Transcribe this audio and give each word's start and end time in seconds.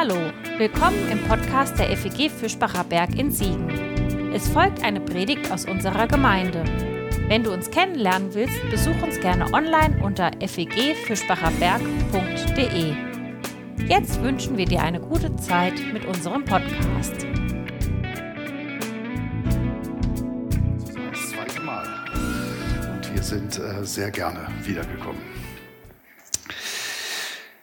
Hallo, 0.00 0.30
willkommen 0.58 1.10
im 1.10 1.20
Podcast 1.24 1.76
der 1.76 1.88
FEG 1.96 2.30
Fischbacher 2.30 2.84
Berg 2.84 3.18
in 3.18 3.32
Siegen. 3.32 3.68
Es 4.32 4.48
folgt 4.48 4.84
eine 4.84 5.00
Predigt 5.00 5.50
aus 5.50 5.64
unserer 5.64 6.06
Gemeinde. 6.06 6.62
Wenn 7.26 7.42
du 7.42 7.52
uns 7.52 7.68
kennenlernen 7.68 8.32
willst, 8.32 8.60
besuch 8.70 9.02
uns 9.02 9.18
gerne 9.18 9.52
online 9.52 10.00
unter 10.00 10.30
fegfischbacherberg.de. 10.38 12.94
Jetzt 13.88 14.22
wünschen 14.22 14.56
wir 14.56 14.66
dir 14.66 14.82
eine 14.82 15.00
gute 15.00 15.34
Zeit 15.34 15.74
mit 15.92 16.04
unserem 16.04 16.44
Podcast. 16.44 17.26
Das 21.10 21.30
zweite 21.30 21.60
Mal. 21.62 21.88
Und 22.94 23.12
wir 23.12 23.22
sind 23.24 23.58
äh, 23.58 23.84
sehr 23.84 24.12
gerne 24.12 24.46
wiedergekommen. 24.62 25.47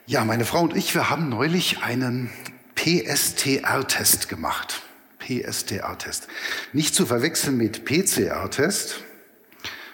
Ja, 0.07 0.23
meine 0.23 0.45
Frau 0.45 0.61
und 0.61 0.75
ich, 0.75 0.93
wir 0.93 1.09
haben 1.09 1.30
neulich 1.30 1.81
einen 1.81 2.30
PSTR-Test 2.75 4.30
gemacht. 4.30 4.84
PSTR-Test. 5.17 6.27
Nicht 6.73 6.93
zu 6.93 7.07
verwechseln 7.07 7.57
mit 7.57 7.85
PCR-Test, 7.85 8.99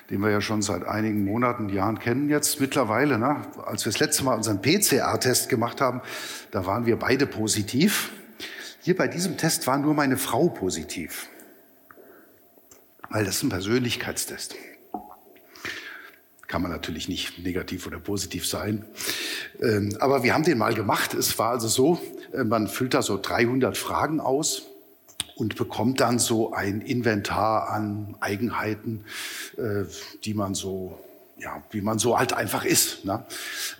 den 0.10 0.20
wir 0.20 0.30
ja 0.30 0.42
schon 0.42 0.62
seit 0.62 0.84
einigen 0.84 1.24
Monaten, 1.24 1.70
Jahren 1.70 1.98
kennen 1.98 2.28
jetzt 2.28 2.60
mittlerweile. 2.60 3.18
Ne? 3.18 3.38
Als 3.66 3.86
wir 3.86 3.94
das 3.94 4.02
letzte 4.02 4.26
Mal 4.26 4.36
unseren 4.36 4.62
PCR-Test 4.62 5.48
gemacht 5.48 5.80
haben, 5.80 6.02
da 6.52 6.66
waren 6.66 6.86
wir 6.86 7.00
beide 7.00 7.26
positiv. 7.26 8.10
Hier 8.82 8.98
bei 8.98 9.08
diesem 9.08 9.38
Test 9.38 9.66
war 9.66 9.78
nur 9.78 9.94
meine 9.94 10.18
Frau 10.18 10.50
positiv, 10.50 11.30
weil 13.10 13.24
das 13.24 13.38
ist 13.38 13.44
ein 13.44 13.50
Persönlichkeitstest. 13.50 14.58
Kann 16.52 16.64
man 16.64 16.72
natürlich 16.72 17.08
nicht 17.08 17.40
negativ 17.40 17.88
oder 17.88 17.98
positiv 17.98 18.46
sein. 18.46 18.84
Ähm, 19.62 19.96
aber 20.02 20.22
wir 20.24 20.34
haben 20.34 20.44
den 20.44 20.58
mal 20.58 20.74
gemacht. 20.74 21.14
Es 21.14 21.40
war 21.40 21.52
also 21.52 21.70
so, 21.70 22.02
äh, 22.34 22.44
man 22.44 22.68
füllt 22.68 22.94
da 22.94 23.02
so 23.02 23.18
300 23.18 23.78
Fragen 23.78 24.20
aus 24.20 24.64
und 25.36 25.56
bekommt 25.56 26.02
dann 26.02 26.20
so 26.20 26.52
ein 26.52 26.82
Inventar 26.82 27.70
an 27.70 28.18
Eigenheiten, 28.20 29.06
äh, 29.56 29.86
die 30.26 30.34
man 30.34 30.54
so 30.54 31.00
ja, 31.38 31.64
wie 31.72 31.80
man 31.80 32.00
so 32.00 32.20
halt 32.20 32.34
einfach 32.34 32.66
ist. 32.66 33.06
Ne? 33.06 33.26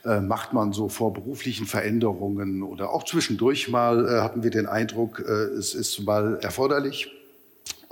Äh, 0.06 0.22
macht 0.22 0.54
man 0.54 0.72
so 0.72 0.88
vor 0.88 1.12
beruflichen 1.12 1.66
Veränderungen 1.66 2.64
oder 2.64 2.92
auch 2.92 3.04
zwischendurch 3.04 3.68
mal 3.68 4.08
äh, 4.08 4.22
hatten 4.22 4.44
wir 4.44 4.50
den 4.50 4.66
Eindruck, 4.66 5.20
äh, 5.20 5.32
es 5.60 5.74
ist 5.74 6.00
mal 6.00 6.40
erforderlich. 6.42 7.12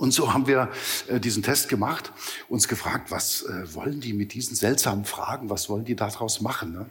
Und 0.00 0.12
so 0.12 0.32
haben 0.32 0.46
wir 0.46 0.70
äh, 1.08 1.20
diesen 1.20 1.42
Test 1.42 1.68
gemacht, 1.68 2.10
uns 2.48 2.68
gefragt, 2.68 3.10
was 3.10 3.42
äh, 3.42 3.74
wollen 3.74 4.00
die 4.00 4.14
mit 4.14 4.32
diesen 4.32 4.56
seltsamen 4.56 5.04
Fragen, 5.04 5.50
was 5.50 5.68
wollen 5.68 5.84
die 5.84 5.94
daraus 5.94 6.40
machen. 6.40 6.72
Ne? 6.72 6.86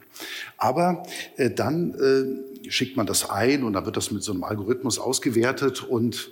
Aber 0.56 1.02
äh, 1.36 1.50
dann 1.50 1.92
äh, 1.94 2.70
schickt 2.70 2.96
man 2.96 3.06
das 3.06 3.28
ein 3.28 3.64
und 3.64 3.72
dann 3.72 3.84
wird 3.84 3.96
das 3.96 4.12
mit 4.12 4.22
so 4.22 4.30
einem 4.30 4.44
Algorithmus 4.44 5.00
ausgewertet 5.00 5.82
und 5.82 6.30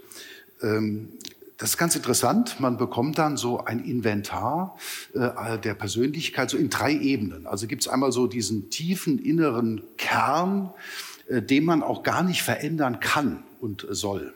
ähm, 0.63 1.09
das 1.57 1.71
ist 1.71 1.79
ganz 1.79 1.97
interessant. 1.97 2.61
Man 2.61 2.77
bekommt 2.77 3.19
dann 3.19 3.37
so 3.37 3.59
ein 3.65 3.85
Inventar 3.85 4.79
äh, 5.15 5.59
der 5.59 5.75
Persönlichkeit 5.75 6.49
so 6.49 6.57
in 6.57 6.71
drei 6.71 6.93
Ebenen. 6.93 7.49
Also 7.49 7.67
gibt 7.67 7.83
es 7.83 7.89
einmal 7.89 8.13
so 8.13 8.29
diesen 8.29 8.71
tiefen 8.71 9.19
inneren 9.19 9.83
Kern, 9.97 10.73
äh, 11.27 11.43
den 11.43 11.65
man 11.65 11.83
auch 11.83 12.05
gar 12.05 12.23
nicht 12.23 12.43
verändern 12.43 13.01
kann 13.01 13.43
und 13.61 13.85
soll. 13.91 14.33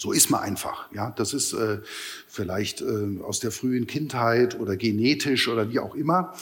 So 0.00 0.12
ist 0.12 0.30
man 0.30 0.40
einfach. 0.40 0.90
Ja, 0.94 1.10
das 1.10 1.34
ist 1.34 1.52
äh, 1.52 1.80
vielleicht 2.26 2.80
äh, 2.80 3.20
aus 3.22 3.38
der 3.38 3.50
frühen 3.50 3.86
Kindheit 3.86 4.58
oder 4.58 4.78
genetisch 4.78 5.46
oder 5.46 5.68
wie 5.68 5.78
auch 5.78 5.94
immer. 5.94 6.32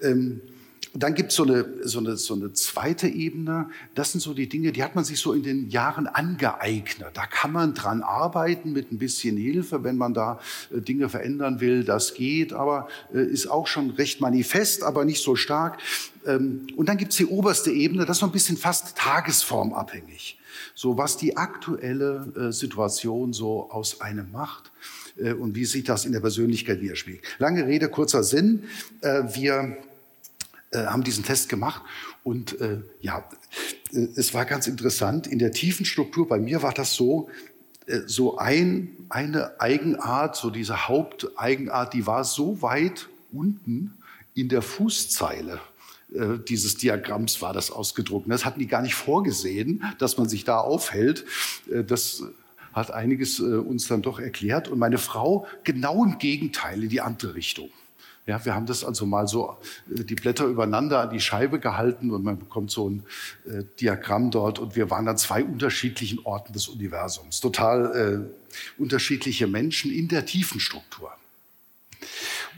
Ähm, 0.00 0.40
dann 0.94 1.14
gibt 1.14 1.32
so 1.32 1.44
es 1.44 1.90
so, 1.90 1.98
eine, 1.98 2.16
so 2.16 2.34
eine 2.34 2.52
zweite 2.52 3.08
Ebene. 3.08 3.70
Das 3.96 4.12
sind 4.12 4.20
so 4.20 4.34
die 4.34 4.48
Dinge, 4.48 4.70
die 4.70 4.84
hat 4.84 4.94
man 4.94 5.04
sich 5.04 5.18
so 5.18 5.32
in 5.32 5.42
den 5.42 5.68
Jahren 5.68 6.06
angeeignet. 6.06 7.10
Da 7.14 7.26
kann 7.26 7.50
man 7.50 7.74
dran 7.74 8.02
arbeiten 8.02 8.72
mit 8.72 8.92
ein 8.92 8.98
bisschen 8.98 9.36
Hilfe, 9.36 9.82
wenn 9.82 9.96
man 9.96 10.14
da 10.14 10.38
äh, 10.70 10.80
Dinge 10.80 11.08
verändern 11.08 11.60
will. 11.60 11.82
Das 11.82 12.14
geht, 12.14 12.52
aber 12.52 12.86
äh, 13.12 13.24
ist 13.24 13.48
auch 13.48 13.66
schon 13.66 13.90
recht 13.90 14.20
manifest, 14.20 14.84
aber 14.84 15.04
nicht 15.04 15.24
so 15.24 15.34
stark. 15.34 15.80
Ähm, 16.24 16.68
und 16.76 16.88
dann 16.88 16.96
gibt 16.96 17.10
es 17.10 17.18
die 17.18 17.26
oberste 17.26 17.72
Ebene, 17.72 18.06
das 18.06 18.18
ist 18.18 18.20
so 18.20 18.26
ein 18.26 18.32
bisschen 18.32 18.56
fast 18.56 18.96
tagesformabhängig 18.96 20.37
so 20.74 20.98
was 20.98 21.16
die 21.16 21.36
aktuelle 21.36 22.32
äh, 22.36 22.52
Situation 22.52 23.32
so 23.32 23.70
aus 23.70 24.00
einem 24.00 24.30
macht 24.32 24.72
äh, 25.16 25.32
und 25.32 25.54
wie 25.54 25.64
sich 25.64 25.84
das 25.84 26.04
in 26.04 26.12
der 26.12 26.20
Persönlichkeit 26.20 26.80
widerspiegelt. 26.80 27.24
Lange 27.38 27.66
Rede, 27.66 27.88
kurzer 27.88 28.22
Sinn. 28.22 28.64
Äh, 29.00 29.22
wir 29.34 29.76
haben 30.70 31.02
diesen 31.02 31.24
Test 31.24 31.48
gemacht 31.48 31.80
und 32.24 32.58
ja, 33.00 33.26
es 33.90 34.34
war 34.34 34.44
ganz 34.44 34.66
interessant. 34.66 35.26
In 35.26 35.38
der 35.38 35.50
tiefen 35.50 35.86
Struktur 35.86 36.28
bei 36.28 36.38
mir 36.38 36.62
war 36.62 36.74
das 36.74 36.92
so, 36.92 37.30
so 38.04 38.36
ein, 38.36 38.90
eine 39.08 39.58
Eigenart, 39.62 40.36
so 40.36 40.50
diese 40.50 40.86
Haupteigenart, 40.86 41.94
die 41.94 42.06
war 42.06 42.22
so 42.22 42.60
weit 42.60 43.08
unten 43.32 43.94
in 44.34 44.50
der 44.50 44.60
Fußzeile 44.60 45.58
äh, 46.14 46.38
dieses 46.46 46.76
Diagramms 46.76 47.42
war 47.42 47.52
das 47.52 47.70
ausgedruckt. 47.70 48.30
Das 48.30 48.44
hatten 48.44 48.60
die 48.60 48.66
gar 48.66 48.82
nicht 48.82 48.94
vorgesehen, 48.94 49.84
dass 49.98 50.18
man 50.18 50.28
sich 50.28 50.44
da 50.44 50.58
aufhält. 50.58 51.24
Äh, 51.70 51.84
das 51.84 52.22
hat 52.72 52.90
einiges 52.90 53.40
äh, 53.40 53.42
uns 53.42 53.88
dann 53.88 54.02
doch 54.02 54.18
erklärt. 54.18 54.68
Und 54.68 54.78
meine 54.78 54.98
Frau 54.98 55.46
genau 55.64 56.04
im 56.04 56.18
Gegenteil, 56.18 56.82
in 56.82 56.88
die 56.88 57.00
andere 57.00 57.34
Richtung. 57.34 57.70
Ja, 58.26 58.44
wir 58.44 58.54
haben 58.54 58.66
das 58.66 58.84
also 58.84 59.06
mal 59.06 59.26
so 59.26 59.56
die 59.86 60.14
Blätter 60.14 60.44
übereinander 60.44 61.00
an 61.00 61.10
die 61.10 61.20
Scheibe 61.20 61.58
gehalten 61.60 62.10
und 62.10 62.22
man 62.22 62.38
bekommt 62.38 62.70
so 62.70 62.90
ein 62.90 63.02
äh, 63.46 63.64
Diagramm 63.80 64.30
dort 64.30 64.58
und 64.58 64.76
wir 64.76 64.90
waren 64.90 65.08
an 65.08 65.16
zwei 65.16 65.42
unterschiedlichen 65.42 66.18
Orten 66.24 66.52
des 66.52 66.68
Universums. 66.68 67.40
Total 67.40 68.28
äh, 68.28 68.80
unterschiedliche 68.80 69.46
Menschen 69.46 69.90
in 69.90 70.08
der 70.08 70.26
tiefen 70.26 70.60
Struktur. 70.60 71.10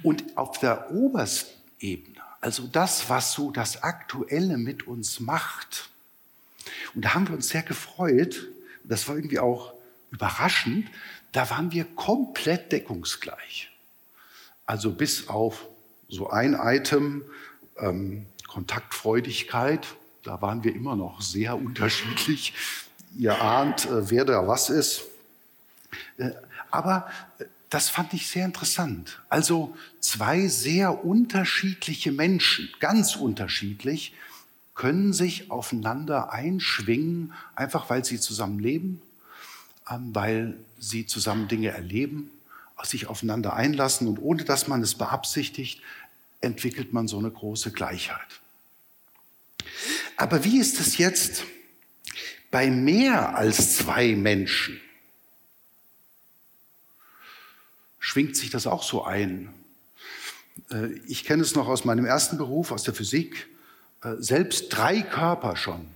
Und 0.03 0.37
auf 0.37 0.59
der 0.59 0.91
obersten 0.91 1.55
Ebene 1.79 2.20
also 2.41 2.67
das, 2.67 3.09
was 3.09 3.33
so 3.33 3.51
das 3.51 3.83
Aktuelle 3.83 4.57
mit 4.57 4.87
uns 4.87 5.21
macht. 5.21 5.91
Und 6.95 7.05
da 7.05 7.15
haben 7.15 7.29
wir 7.29 7.35
uns 7.35 7.49
sehr 7.49 7.63
gefreut. 7.63 8.49
Das 8.85 9.09
war 9.09 9.17
irgendwie 9.17 9.39
auch 9.39 9.75
überraschend. 10.11 10.89
Da 11.33 11.51
waren 11.51 11.73
wir 11.73 11.85
komplett 11.85 12.73
deckungsgleich. 12.73 13.71
Also 14.67 14.93
bis 14.93 15.29
auf 15.29 15.67
so 16.09 16.31
ein 16.31 16.55
Item, 16.55 17.25
ähm, 17.79 18.27
Kontaktfreudigkeit, 18.49 19.87
da 20.23 20.43
waren 20.43 20.65
wir 20.65 20.75
immer 20.75 20.97
noch 20.97 21.23
sehr 21.23 21.57
unterschiedlich. 21.57 22.53
Ihr 23.17 23.41
ahnt, 23.41 23.87
äh, 23.87 24.11
wer 24.11 24.25
da 24.25 24.47
was 24.47 24.71
ist. 24.71 25.03
Äh, 26.19 26.31
aber 26.71 27.11
äh, 27.39 27.45
das 27.71 27.89
fand 27.89 28.13
ich 28.15 28.27
sehr 28.27 28.45
interessant. 28.45 29.23
Also 29.29 29.77
zwei 30.01 30.49
sehr 30.49 31.05
unterschiedliche 31.05 32.11
Menschen, 32.11 32.69
ganz 32.81 33.15
unterschiedlich, 33.15 34.13
können 34.75 35.13
sich 35.13 35.51
aufeinander 35.51 36.33
einschwingen, 36.33 37.33
einfach 37.55 37.89
weil 37.89 38.05
sie 38.05 38.19
zusammen 38.19 38.59
leben, 38.59 39.01
ähm, 39.89 40.11
weil 40.13 40.57
sie 40.79 41.07
zusammen 41.07 41.49
Dinge 41.49 41.69
erleben, 41.69 42.31
sich 42.83 43.07
aufeinander 43.07 43.55
einlassen 43.55 44.09
und 44.09 44.19
ohne 44.19 44.45
dass 44.45 44.67
man 44.67 44.83
es 44.83 44.95
beabsichtigt, 44.95 45.81
entwickelt 46.41 46.93
man 46.93 47.07
so 47.09 47.19
eine 47.19 47.31
große 47.31 47.73
Gleichheit. 47.73 48.41
Aber 50.17 50.45
wie 50.45 50.59
ist 50.59 50.81
es 50.81 50.97
jetzt 50.97 51.45
bei 52.51 52.71
mehr 52.71 53.37
als 53.37 53.77
zwei 53.77 54.17
Menschen? 54.17 54.81
Schwingt 58.01 58.37
sich 58.37 58.51
das 58.51 58.67
auch 58.67 58.83
so 58.83 59.05
ein. 59.05 59.51
Äh, 60.73 60.95
ich 61.07 61.25
kenne 61.25 61.43
es 61.43 61.55
noch 61.55 61.69
aus 61.69 61.85
meinem 61.85 62.05
ersten 62.05 62.37
Beruf, 62.37 62.73
aus 62.73 62.83
der 62.83 62.95
Physik. 62.95 63.49
Äh, 64.03 64.15
selbst 64.19 64.71
drei 64.71 65.03
Körper 65.03 65.55
schon, 65.57 65.87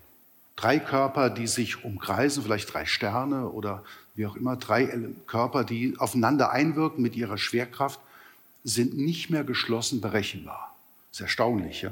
drei 0.55 0.79
Körper, 0.79 1.31
die 1.31 1.49
sich 1.49 1.85
umkreisen, 1.85 2.45
vielleicht 2.45 2.73
drei 2.73 2.87
Sterne 2.87 3.49
oder 3.49 3.83
wie 4.15 4.27
auch 4.27 4.37
immer, 4.37 4.57
drei 4.57 4.87
Körper, 5.27 5.65
die 5.65 5.95
aufeinander 5.99 6.53
einwirken 6.53 7.03
mit 7.03 7.17
ihrer 7.17 7.39
Schwerkraft, 7.39 7.99
sind 8.63 8.97
nicht 8.97 9.31
mehr 9.31 9.43
geschlossen 9.43 10.01
berechenbar. 10.01 10.75
Das 11.11 11.19
ist 11.19 11.23
erstaunlich, 11.23 11.83
ja? 11.83 11.91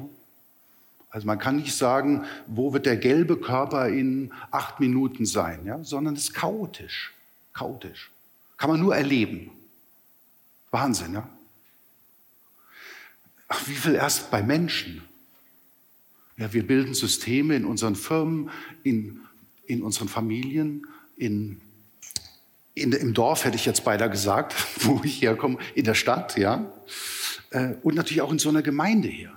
Also 1.11 1.27
man 1.27 1.39
kann 1.39 1.57
nicht 1.57 1.77
sagen, 1.77 2.25
wo 2.47 2.73
wird 2.73 2.87
der 2.87 2.97
gelbe 2.97 3.37
Körper 3.37 3.89
in 3.89 4.33
acht 4.51 4.81
Minuten 4.81 5.27
sein, 5.27 5.67
ja? 5.67 5.83
sondern 5.85 6.15
es 6.15 6.23
ist 6.23 6.35
chaotisch. 6.35 7.13
Chaotisch. 7.53 8.11
Kann 8.57 8.71
man 8.71 8.81
nur 8.81 8.97
erleben. 8.97 9.51
Wahnsinn, 10.73 11.15
ja? 11.15 11.29
Ach, 13.47 13.69
wie 13.69 13.75
viel 13.75 13.95
erst 13.95 14.31
bei 14.31 14.43
Menschen? 14.43 15.03
Ja, 16.39 16.53
wir 16.53 16.67
bilden 16.67 16.95
Systeme 16.95 17.55
in 17.55 17.67
unseren 17.67 17.95
Firmen, 17.95 18.51
in, 18.83 19.21
in 19.67 19.83
unseren 19.83 20.09
Familien, 20.09 20.87
in, 21.17 21.61
in, 22.75 22.93
im 22.93 23.13
Dorf 23.13 23.45
hätte 23.45 23.57
ich 23.57 23.67
jetzt 23.67 23.85
beinahe 23.85 24.09
gesagt, 24.09 24.55
wo 24.85 25.03
ich 25.05 25.21
herkomme, 25.21 25.59
in 25.75 25.85
der 25.85 25.95
Stadt, 25.95 26.39
ja. 26.39 26.73
Äh, 27.51 27.75
und 27.83 27.95
natürlich 27.95 28.23
auch 28.23 28.33
in 28.33 28.39
so 28.39 28.49
einer 28.49 28.63
Gemeinde 28.63 29.09
hier. 29.09 29.33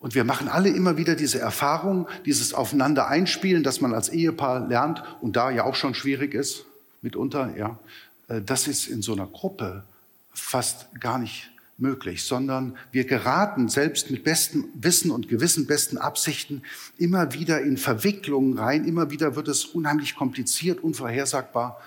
Und 0.00 0.16
wir 0.16 0.24
machen 0.24 0.48
alle 0.48 0.68
immer 0.68 0.96
wieder 0.98 1.14
diese 1.14 1.38
Erfahrung, 1.38 2.08
dieses 2.26 2.52
Aufeinander 2.52 3.06
einspielen, 3.06 3.62
dass 3.62 3.80
man 3.80 3.94
als 3.94 4.08
Ehepaar 4.08 4.66
lernt 4.66 5.02
und 5.20 5.36
da 5.36 5.50
ja 5.50 5.62
auch 5.62 5.76
schon 5.76 5.94
schwierig 5.94 6.34
ist, 6.34 6.66
mitunter, 7.00 7.56
ja. 7.56 7.78
Äh, 8.28 8.40
das 8.42 8.68
ist 8.68 8.86
in 8.86 9.02
so 9.02 9.12
einer 9.12 9.26
Gruppe 9.26 9.84
fast 10.32 10.86
gar 11.00 11.18
nicht 11.18 11.50
möglich, 11.76 12.24
sondern 12.24 12.76
wir 12.92 13.04
geraten 13.04 13.68
selbst 13.68 14.10
mit 14.10 14.22
bestem 14.24 14.66
Wissen 14.74 15.10
und 15.10 15.28
Gewissen, 15.28 15.66
besten 15.66 15.98
Absichten 15.98 16.62
immer 16.98 17.32
wieder 17.32 17.62
in 17.62 17.76
Verwicklungen 17.76 18.58
rein. 18.58 18.84
Immer 18.84 19.10
wieder 19.10 19.34
wird 19.34 19.48
es 19.48 19.64
unheimlich 19.64 20.14
kompliziert, 20.14 20.82
unvorhersagbar 20.82 21.80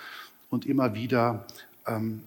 und 0.49 0.65
immer 0.65 0.93
wieder 0.93 1.45
ähm, 1.85 2.21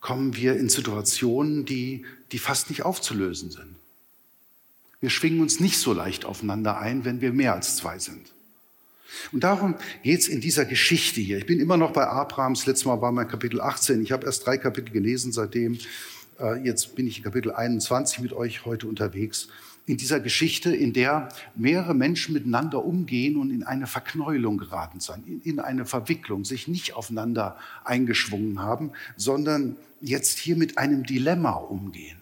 kommen 0.00 0.34
wir 0.34 0.56
in 0.56 0.68
Situationen, 0.68 1.64
die, 1.64 2.04
die 2.32 2.38
fast 2.38 2.70
nicht 2.70 2.84
aufzulösen 2.84 3.50
sind. 3.50 3.76
Wir 5.00 5.10
schwingen 5.10 5.40
uns 5.40 5.60
nicht 5.60 5.78
so 5.78 5.92
leicht 5.92 6.24
aufeinander 6.24 6.78
ein, 6.78 7.04
wenn 7.04 7.20
wir 7.20 7.32
mehr 7.32 7.54
als 7.54 7.76
zwei 7.76 7.98
sind. 7.98 8.32
Und 9.32 9.44
darum 9.44 9.74
geht 10.02 10.20
es 10.20 10.28
in 10.28 10.40
dieser 10.40 10.64
Geschichte 10.64 11.20
hier. 11.20 11.38
Ich 11.38 11.46
bin 11.46 11.60
immer 11.60 11.76
noch 11.76 11.92
bei 11.92 12.06
Abrahams. 12.06 12.66
Letztes 12.66 12.84
Mal 12.84 13.00
war 13.00 13.12
mein 13.12 13.28
Kapitel 13.28 13.60
18. 13.60 14.02
Ich 14.02 14.12
habe 14.12 14.26
erst 14.26 14.46
drei 14.46 14.58
Kapitel 14.58 14.92
gelesen 14.92 15.32
seitdem. 15.32 15.78
Äh, 16.38 16.64
jetzt 16.64 16.94
bin 16.94 17.06
ich 17.06 17.18
in 17.18 17.24
Kapitel 17.24 17.52
21 17.52 18.20
mit 18.20 18.32
euch 18.32 18.64
heute 18.64 18.86
unterwegs. 18.86 19.48
In 19.86 19.96
dieser 19.96 20.20
Geschichte, 20.20 20.74
in 20.74 20.92
der 20.92 21.30
mehrere 21.56 21.94
Menschen 21.94 22.34
miteinander 22.34 22.84
umgehen 22.84 23.36
und 23.36 23.50
in 23.50 23.64
eine 23.64 23.86
Verknäulung 23.86 24.58
geraten 24.58 25.00
sind, 25.00 25.26
in 25.44 25.58
eine 25.58 25.84
Verwicklung, 25.84 26.44
sich 26.44 26.68
nicht 26.68 26.94
aufeinander 26.94 27.56
eingeschwungen 27.84 28.60
haben, 28.60 28.92
sondern 29.16 29.76
jetzt 30.00 30.38
hier 30.38 30.56
mit 30.56 30.78
einem 30.78 31.04
Dilemma 31.04 31.52
umgehen. 31.52 32.18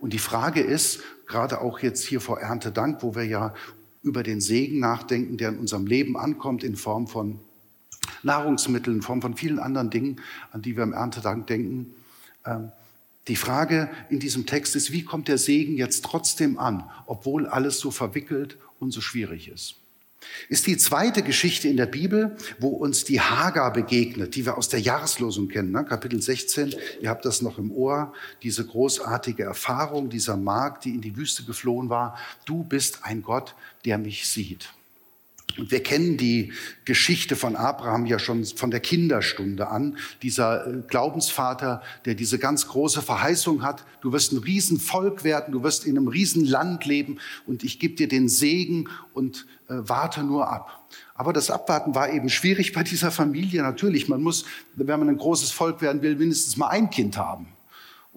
Und 0.00 0.12
die 0.12 0.18
Frage 0.18 0.60
ist, 0.60 1.00
gerade 1.26 1.60
auch 1.60 1.78
jetzt 1.78 2.04
hier 2.04 2.20
vor 2.20 2.40
Erntedank, 2.40 3.02
wo 3.02 3.14
wir 3.14 3.24
ja 3.24 3.54
über 4.06 4.22
den 4.22 4.40
Segen 4.40 4.78
nachdenken, 4.78 5.36
der 5.36 5.50
in 5.50 5.58
unserem 5.58 5.86
Leben 5.86 6.16
ankommt 6.16 6.62
in 6.62 6.76
Form 6.76 7.08
von 7.08 7.40
Nahrungsmitteln, 8.22 8.96
in 8.96 9.02
Form 9.02 9.20
von 9.20 9.36
vielen 9.36 9.58
anderen 9.58 9.90
Dingen, 9.90 10.20
an 10.52 10.62
die 10.62 10.76
wir 10.76 10.84
im 10.84 10.92
Erntedank 10.92 11.46
denken. 11.48 11.92
Ähm, 12.44 12.70
die 13.28 13.36
Frage 13.36 13.90
in 14.08 14.20
diesem 14.20 14.46
Text 14.46 14.76
ist, 14.76 14.92
wie 14.92 15.02
kommt 15.02 15.26
der 15.26 15.38
Segen 15.38 15.76
jetzt 15.76 16.04
trotzdem 16.04 16.58
an, 16.58 16.84
obwohl 17.06 17.46
alles 17.46 17.80
so 17.80 17.90
verwickelt 17.90 18.56
und 18.78 18.92
so 18.92 19.00
schwierig 19.00 19.48
ist? 19.48 19.74
Ist 20.48 20.66
die 20.66 20.76
zweite 20.76 21.22
Geschichte 21.22 21.68
in 21.68 21.76
der 21.76 21.86
Bibel, 21.86 22.36
wo 22.58 22.68
uns 22.68 23.04
die 23.04 23.20
Hagar 23.20 23.72
begegnet, 23.72 24.34
die 24.34 24.44
wir 24.46 24.56
aus 24.56 24.68
der 24.68 24.80
Jahreslosung 24.80 25.48
kennen, 25.48 25.72
ne? 25.72 25.84
Kapitel 25.84 26.20
16. 26.20 26.74
Ihr 27.00 27.10
habt 27.10 27.24
das 27.24 27.42
noch 27.42 27.58
im 27.58 27.70
Ohr, 27.70 28.12
diese 28.42 28.64
großartige 28.64 29.42
Erfahrung 29.42 30.08
dieser 30.08 30.36
Magd, 30.36 30.84
die 30.84 30.94
in 30.94 31.00
die 31.00 31.16
Wüste 31.16 31.44
geflohen 31.44 31.90
war. 31.90 32.18
Du 32.44 32.64
bist 32.64 33.00
ein 33.02 33.22
Gott, 33.22 33.54
der 33.84 33.98
mich 33.98 34.28
sieht. 34.28 34.70
Wir 35.56 35.82
kennen 35.82 36.16
die 36.16 36.52
Geschichte 36.84 37.34
von 37.34 37.56
Abraham 37.56 38.04
ja 38.04 38.18
schon 38.18 38.44
von 38.44 38.70
der 38.70 38.80
Kinderstunde 38.80 39.68
an. 39.68 39.96
Dieser 40.22 40.66
äh, 40.66 40.82
Glaubensvater, 40.86 41.82
der 42.04 42.14
diese 42.14 42.38
ganz 42.38 42.68
große 42.68 43.00
Verheißung 43.00 43.62
hat, 43.62 43.84
du 44.02 44.12
wirst 44.12 44.32
ein 44.32 44.38
Riesenvolk 44.38 45.24
werden, 45.24 45.52
du 45.52 45.62
wirst 45.62 45.86
in 45.86 45.96
einem 45.96 46.08
Riesenland 46.08 46.84
leben 46.84 47.18
und 47.46 47.64
ich 47.64 47.78
gebe 47.78 47.94
dir 47.94 48.08
den 48.08 48.28
Segen 48.28 48.88
und 49.14 49.46
äh, 49.68 49.74
warte 49.78 50.22
nur 50.22 50.50
ab. 50.50 50.86
Aber 51.14 51.32
das 51.32 51.50
Abwarten 51.50 51.94
war 51.94 52.12
eben 52.12 52.28
schwierig 52.28 52.72
bei 52.72 52.82
dieser 52.82 53.10
Familie. 53.10 53.62
Natürlich, 53.62 54.08
man 54.08 54.22
muss, 54.22 54.44
wenn 54.74 54.86
man 54.86 55.08
ein 55.08 55.16
großes 55.16 55.52
Volk 55.52 55.80
werden 55.80 56.02
will, 56.02 56.16
mindestens 56.16 56.58
mal 56.58 56.68
ein 56.68 56.90
Kind 56.90 57.16
haben 57.16 57.48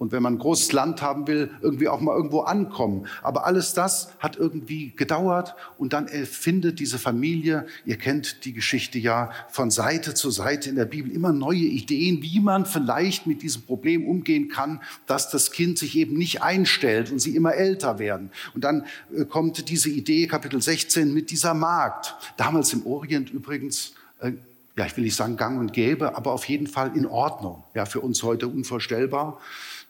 und 0.00 0.12
wenn 0.12 0.22
man 0.22 0.36
ein 0.36 0.38
großes 0.38 0.72
Land 0.72 1.02
haben 1.02 1.26
will, 1.26 1.50
irgendwie 1.60 1.86
auch 1.86 2.00
mal 2.00 2.16
irgendwo 2.16 2.40
ankommen. 2.40 3.06
Aber 3.22 3.44
alles 3.44 3.74
das 3.74 4.08
hat 4.18 4.34
irgendwie 4.34 4.94
gedauert 4.96 5.54
und 5.76 5.92
dann 5.92 6.08
erfindet 6.08 6.80
diese 6.80 6.98
Familie, 6.98 7.66
ihr 7.84 7.98
kennt 7.98 8.46
die 8.46 8.54
Geschichte 8.54 8.98
ja, 8.98 9.30
von 9.50 9.70
Seite 9.70 10.14
zu 10.14 10.30
Seite 10.30 10.70
in 10.70 10.76
der 10.76 10.86
Bibel 10.86 11.12
immer 11.12 11.34
neue 11.34 11.58
Ideen, 11.58 12.22
wie 12.22 12.40
man 12.40 12.64
vielleicht 12.64 13.26
mit 13.26 13.42
diesem 13.42 13.60
Problem 13.60 14.06
umgehen 14.06 14.48
kann, 14.48 14.80
dass 15.06 15.28
das 15.28 15.52
Kind 15.52 15.76
sich 15.76 15.94
eben 15.98 16.16
nicht 16.16 16.42
einstellt 16.42 17.12
und 17.12 17.18
sie 17.18 17.36
immer 17.36 17.52
älter 17.52 17.98
werden. 17.98 18.30
Und 18.54 18.64
dann 18.64 18.86
äh, 19.14 19.26
kommt 19.26 19.68
diese 19.68 19.90
Idee, 19.90 20.26
Kapitel 20.26 20.62
16, 20.62 21.12
mit 21.12 21.30
dieser 21.30 21.52
Magd. 21.52 22.16
Damals 22.38 22.72
im 22.72 22.86
Orient 22.86 23.28
übrigens 23.28 23.92
äh, 24.20 24.32
ja, 24.80 24.86
ich 24.86 24.96
will 24.96 25.04
nicht 25.04 25.16
sagen 25.16 25.36
gang 25.36 25.60
und 25.60 25.72
gäbe, 25.72 26.16
aber 26.16 26.32
auf 26.32 26.46
jeden 26.46 26.66
Fall 26.66 26.96
in 26.96 27.06
Ordnung. 27.06 27.64
Ja, 27.74 27.86
für 27.86 28.00
uns 28.00 28.22
heute 28.22 28.48
unvorstellbar 28.48 29.38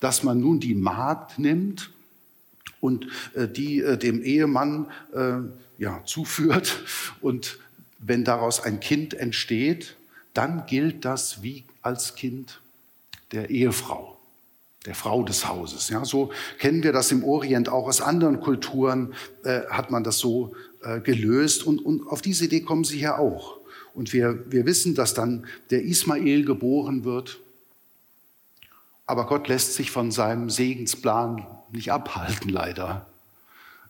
dass 0.00 0.22
man 0.22 0.40
nun 0.40 0.58
die 0.58 0.74
Magd 0.74 1.38
nimmt 1.38 1.90
und 2.80 3.06
äh, 3.34 3.46
die 3.46 3.80
äh, 3.80 3.96
dem 3.96 4.22
Ehemann 4.22 4.90
äh, 5.14 5.34
ja, 5.78 6.02
zuführt. 6.04 6.82
Und 7.20 7.58
wenn 7.98 8.24
daraus 8.24 8.60
ein 8.60 8.80
Kind 8.80 9.14
entsteht, 9.14 9.96
dann 10.32 10.64
gilt 10.66 11.04
das 11.04 11.42
wie 11.42 11.64
als 11.82 12.14
Kind 12.14 12.60
der 13.32 13.50
Ehefrau, 13.50 14.18
der 14.86 14.94
Frau 14.94 15.22
des 15.22 15.46
Hauses. 15.46 15.90
Ja, 15.90 16.04
so 16.04 16.30
kennen 16.58 16.82
wir 16.82 16.92
das 16.92 17.12
im 17.12 17.24
Orient 17.24 17.68
auch 17.68 17.86
aus 17.86 18.00
anderen 18.00 18.40
Kulturen, 18.40 19.14
äh, 19.44 19.62
hat 19.68 19.90
man 19.90 20.02
das 20.02 20.18
so 20.18 20.54
äh, 20.82 21.00
gelöst. 21.00 21.64
Und, 21.64 21.84
und 21.84 22.06
auf 22.06 22.22
diese 22.22 22.46
Idee 22.46 22.62
kommen 22.62 22.84
sie 22.84 22.98
hier 22.98 23.18
auch. 23.18 23.59
Und 24.00 24.12
wir, 24.12 24.50
wir 24.50 24.66
wissen, 24.66 24.96
dass 24.96 25.14
dann 25.14 25.46
der 25.70 25.82
Ismael 25.82 26.44
geboren 26.44 27.04
wird 27.04 27.38
aber 29.10 29.26
Gott 29.26 29.48
lässt 29.48 29.74
sich 29.74 29.90
von 29.90 30.12
seinem 30.12 30.50
Segensplan 30.50 31.44
nicht 31.72 31.90
abhalten, 31.90 32.48
leider. 32.48 33.06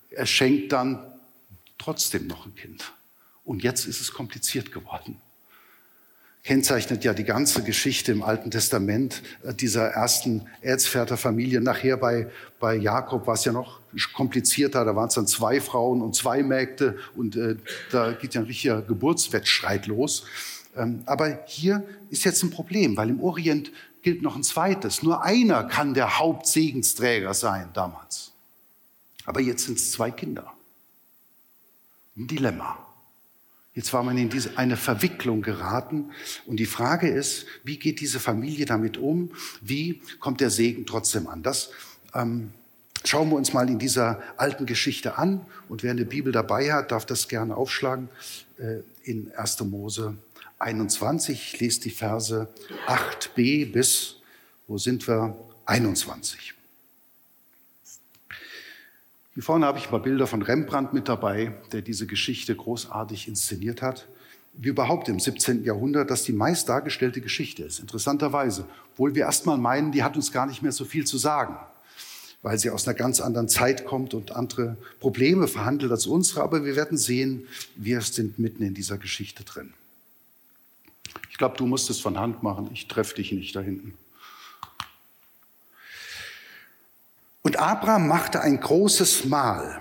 Er 0.08 0.24
schenkt 0.24 0.72
dann 0.72 0.98
trotzdem 1.76 2.26
noch 2.26 2.46
ein 2.46 2.54
Kind. 2.54 2.94
Und 3.44 3.62
jetzt 3.62 3.84
ist 3.84 4.00
es 4.00 4.12
kompliziert 4.14 4.72
geworden. 4.72 5.20
Kennzeichnet 6.42 7.04
ja 7.04 7.12
die 7.12 7.24
ganze 7.24 7.62
Geschichte 7.62 8.12
im 8.12 8.22
Alten 8.22 8.50
Testament 8.50 9.22
äh, 9.42 9.52
dieser 9.52 9.88
ersten 9.88 10.46
Erzväterfamilie. 10.62 11.60
Nachher 11.60 11.96
bei, 11.98 12.30
bei 12.58 12.76
Jakob 12.76 13.26
war 13.26 13.34
es 13.34 13.44
ja 13.44 13.52
noch 13.52 13.80
komplizierter. 14.14 14.84
Da 14.84 14.96
waren 14.96 15.08
es 15.08 15.14
dann 15.14 15.26
zwei 15.26 15.60
Frauen 15.60 16.00
und 16.00 16.16
zwei 16.16 16.42
Mägde 16.42 16.98
und 17.14 17.36
äh, 17.36 17.56
da 17.90 18.12
geht 18.12 18.34
ja 18.34 18.40
ein 18.40 18.46
richtiger 18.46 18.80
Geburtswettstreit 18.80 19.86
los. 19.86 20.24
Ähm, 20.76 21.02
aber 21.04 21.44
hier 21.46 21.84
ist 22.08 22.24
jetzt 22.24 22.42
ein 22.42 22.50
Problem, 22.50 22.96
weil 22.96 23.10
im 23.10 23.20
Orient 23.20 23.70
gilt 24.02 24.22
noch 24.22 24.34
ein 24.34 24.42
zweites. 24.42 25.02
Nur 25.02 25.22
einer 25.22 25.64
kann 25.64 25.92
der 25.92 26.18
Hauptsegensträger 26.18 27.34
sein 27.34 27.68
damals. 27.74 28.32
Aber 29.26 29.40
jetzt 29.40 29.66
sind 29.66 29.78
es 29.78 29.92
zwei 29.92 30.10
Kinder. 30.10 30.52
Ein 32.16 32.26
Dilemma. 32.26 32.89
Jetzt 33.74 33.92
war 33.92 34.02
man 34.02 34.18
in 34.18 34.28
diese, 34.28 34.58
eine 34.58 34.76
Verwicklung 34.76 35.42
geraten. 35.42 36.10
Und 36.46 36.58
die 36.58 36.66
Frage 36.66 37.08
ist, 37.08 37.46
wie 37.62 37.78
geht 37.78 38.00
diese 38.00 38.18
Familie 38.18 38.66
damit 38.66 38.98
um? 38.98 39.30
Wie 39.60 40.02
kommt 40.18 40.40
der 40.40 40.50
Segen 40.50 40.86
trotzdem 40.86 41.28
an? 41.28 41.42
Das 41.42 41.70
ähm, 42.14 42.50
schauen 43.04 43.30
wir 43.30 43.36
uns 43.36 43.52
mal 43.52 43.68
in 43.68 43.78
dieser 43.78 44.22
alten 44.36 44.66
Geschichte 44.66 45.18
an. 45.18 45.46
Und 45.68 45.82
wer 45.82 45.92
eine 45.92 46.04
Bibel 46.04 46.32
dabei 46.32 46.72
hat, 46.72 46.90
darf 46.90 47.06
das 47.06 47.28
gerne 47.28 47.56
aufschlagen 47.56 48.08
äh, 48.58 48.80
in 49.04 49.32
1. 49.32 49.60
Mose 49.60 50.16
21. 50.58 51.54
Ich 51.54 51.60
lese 51.60 51.80
die 51.80 51.90
Verse 51.90 52.48
8b 52.86 53.72
bis, 53.72 54.16
wo 54.66 54.78
sind 54.78 55.06
wir? 55.06 55.36
21. 55.66 56.54
Hier 59.40 59.46
vorne 59.46 59.64
habe 59.64 59.78
ich 59.78 59.90
mal 59.90 60.00
Bilder 60.00 60.26
von 60.26 60.42
Rembrandt 60.42 60.92
mit 60.92 61.08
dabei, 61.08 61.54
der 61.72 61.80
diese 61.80 62.06
Geschichte 62.06 62.54
großartig 62.54 63.26
inszeniert 63.26 63.80
hat. 63.80 64.06
Wie 64.52 64.68
überhaupt 64.68 65.08
im 65.08 65.18
17. 65.18 65.64
Jahrhundert, 65.64 66.10
das 66.10 66.24
die 66.24 66.34
meist 66.34 66.68
dargestellte 66.68 67.22
Geschichte 67.22 67.62
ist. 67.62 67.80
Interessanterweise. 67.80 68.66
Obwohl 68.92 69.14
wir 69.14 69.22
erstmal 69.22 69.56
meinen, 69.56 69.92
die 69.92 70.02
hat 70.02 70.14
uns 70.14 70.30
gar 70.30 70.44
nicht 70.44 70.60
mehr 70.60 70.72
so 70.72 70.84
viel 70.84 71.06
zu 71.06 71.16
sagen, 71.16 71.56
weil 72.42 72.58
sie 72.58 72.68
aus 72.68 72.86
einer 72.86 72.92
ganz 72.92 73.18
anderen 73.22 73.48
Zeit 73.48 73.86
kommt 73.86 74.12
und 74.12 74.36
andere 74.36 74.76
Probleme 75.00 75.48
verhandelt 75.48 75.90
als 75.90 76.06
unsere. 76.06 76.42
Aber 76.42 76.66
wir 76.66 76.76
werden 76.76 76.98
sehen, 76.98 77.46
wir 77.76 78.02
sind 78.02 78.38
mitten 78.38 78.62
in 78.62 78.74
dieser 78.74 78.98
Geschichte 78.98 79.42
drin 79.42 79.72
glaube, 81.40 81.56
du 81.56 81.64
musst 81.64 81.88
es 81.88 81.98
von 82.00 82.18
Hand 82.18 82.42
machen. 82.42 82.68
Ich 82.74 82.86
treffe 82.86 83.14
dich 83.14 83.32
nicht 83.32 83.56
da 83.56 83.60
hinten. 83.60 83.94
Und 87.42 87.58
Abraham 87.58 88.06
machte 88.08 88.40
ein 88.40 88.60
großes 88.60 89.24
Mahl 89.24 89.80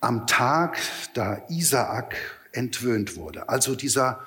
am 0.00 0.26
Tag, 0.26 0.78
da 1.14 1.42
Isaak 1.48 2.16
entwöhnt 2.52 3.16
wurde. 3.16 3.48
Also 3.48 3.74
dieser 3.74 4.20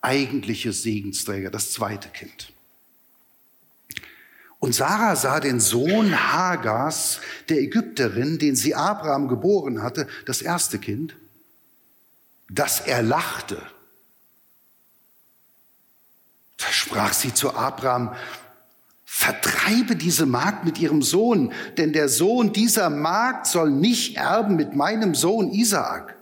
eigentliche 0.00 0.72
Segensträger, 0.72 1.50
das 1.50 1.72
zweite 1.72 2.08
Kind. 2.08 2.52
Und 4.58 4.74
Sarah 4.74 5.16
sah 5.16 5.40
den 5.40 5.58
Sohn 5.58 6.32
Hagars, 6.32 7.20
der 7.48 7.58
Ägypterin, 7.58 8.38
den 8.38 8.54
sie 8.54 8.76
Abraham 8.76 9.26
geboren 9.26 9.82
hatte, 9.82 10.06
das 10.26 10.40
erste 10.40 10.78
Kind, 10.78 11.16
dass 12.48 12.80
er 12.80 13.02
lachte. 13.02 13.60
Da 16.58 16.66
sprach 16.66 17.12
sie 17.12 17.34
zu 17.34 17.56
Abraham, 17.56 18.14
vertreibe 19.14 19.94
diese 19.94 20.24
Magd 20.24 20.64
mit 20.64 20.78
ihrem 20.78 21.02
Sohn, 21.02 21.52
denn 21.76 21.92
der 21.92 22.08
Sohn 22.08 22.54
dieser 22.54 22.88
Magd 22.88 23.46
soll 23.46 23.70
nicht 23.70 24.16
erben 24.16 24.56
mit 24.56 24.74
meinem 24.74 25.14
Sohn 25.14 25.52
Isaak. 25.52 26.16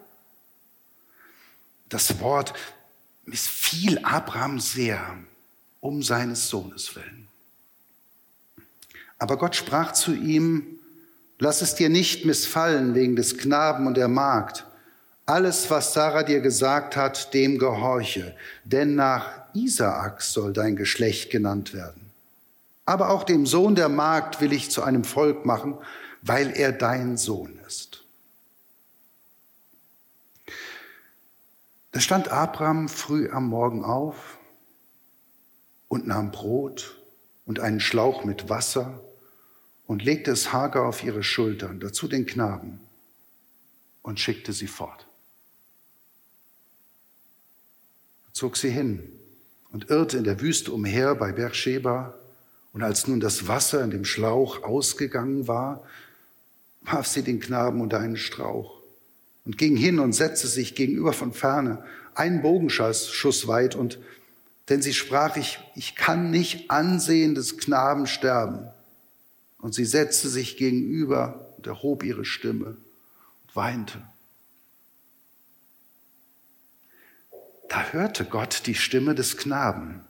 Das 1.89 2.19
Wort 2.19 2.53
missfiel 3.25 4.01
Abraham 4.03 4.59
sehr 4.59 5.19
um 5.79 6.03
seines 6.03 6.49
Sohnes 6.49 6.97
willen. 6.97 7.29
Aber 9.19 9.39
Gott 9.39 9.55
sprach 9.55 9.93
zu 9.93 10.13
ihm, 10.13 10.67
lass 11.39 11.63
es 11.63 11.77
dir 11.77 11.91
nicht 11.91 12.27
missfallen 12.27 12.97
wegen 12.97 13.15
des 13.15 13.39
Knaben 13.39 13.87
und 13.87 13.97
der 13.97 14.09
Magd. 14.09 14.67
Alles, 15.27 15.71
was 15.71 15.95
Sarah 15.95 16.25
dir 16.25 16.41
gesagt 16.41 16.97
hat, 16.97 17.33
dem 17.35 17.57
gehorche, 17.57 18.35
denn 18.65 18.97
nach 18.97 19.45
Isaak 19.55 20.23
soll 20.23 20.53
dein 20.53 20.75
Geschlecht 20.75 21.31
genannt 21.31 21.73
werden. 21.73 22.10
Aber 22.91 23.11
auch 23.11 23.23
dem 23.23 23.47
Sohn 23.47 23.77
der 23.77 23.89
Magd 23.89 24.41
will 24.41 24.53
ich 24.53 24.73
zu 24.73 24.83
einem 24.83 25.05
Volk 25.05 25.47
machen, 25.47 25.79
weil 26.23 26.51
er 26.51 26.73
dein 26.73 27.17
Sohn 27.17 27.57
ist. 27.65 28.03
Da 31.93 32.01
stand 32.01 32.31
Abraham 32.31 32.89
früh 32.89 33.31
am 33.31 33.47
Morgen 33.47 33.85
auf 33.85 34.39
und 35.87 36.09
nahm 36.09 36.33
Brot 36.33 37.01
und 37.47 37.61
einen 37.61 37.79
Schlauch 37.79 38.25
mit 38.25 38.49
Wasser 38.49 39.01
und 39.87 40.03
legte 40.03 40.33
es 40.33 40.53
Hagar 40.53 40.89
auf 40.89 41.05
ihre 41.05 41.23
Schultern, 41.23 41.79
dazu 41.79 42.09
den 42.09 42.27
Knaben, 42.27 42.81
und 44.03 44.19
schickte 44.19 44.53
sie 44.53 44.67
fort. 44.67 45.07
Er 48.27 48.33
zog 48.33 48.57
sie 48.57 48.71
hin 48.71 49.13
und 49.71 49.91
irrte 49.91 50.19
in 50.19 50.25
der 50.25 50.41
Wüste 50.41 50.73
umher 50.73 51.15
bei 51.15 51.31
Beersheba, 51.31 52.17
und 52.73 52.83
als 52.83 53.07
nun 53.09 53.21
das 53.21 53.49
Wasser 53.49 53.83
in 53.83 53.91
dem 53.91 54.05
Schlauch 54.05 54.63
ausgegangen 54.63 55.49
war, 55.49 55.83
warf 56.83 57.07
sie 57.07 57.23
den 57.23 57.41
Knaben 57.41 57.81
unter 57.81 57.99
einen 57.99 58.17
Strauch 58.17 58.81
und 59.45 59.59
ging 59.59 59.77
hin 59.77 59.99
und 59.99 60.13
setzte 60.13 60.47
sich 60.47 60.75
gegenüber 60.75 61.13
von 61.13 61.33
ferne, 61.33 61.85
einen 62.15 62.43
Bogenschuss 62.43 63.47
weit 63.49 63.75
und 63.75 63.99
denn 64.71 64.83
sie 64.83 64.95
sprach, 64.95 65.37
ich, 65.37 65.59
ich 65.75 65.97
kann 65.97 66.31
nicht 66.31 66.71
ansehen 66.71 67.35
des 67.35 67.59
Knaben 67.59 68.07
sterben. 68.07 68.69
Und 69.59 69.75
sie 69.75 69.85
setzte 69.85 70.29
sich 70.29 70.57
gegenüber 70.57 71.55
und 71.57 71.67
erhob 71.67 72.05
ihre 72.05 72.25
Stimme 72.25 72.77
und 73.43 73.57
weinte. 73.57 74.01
Da 77.69 77.91
hörte 77.91 78.25
Gott 78.25 78.63
die 78.67 78.77
Stimme 78.77 79.17
des 79.17 79.37
Knaben. 79.37 80.03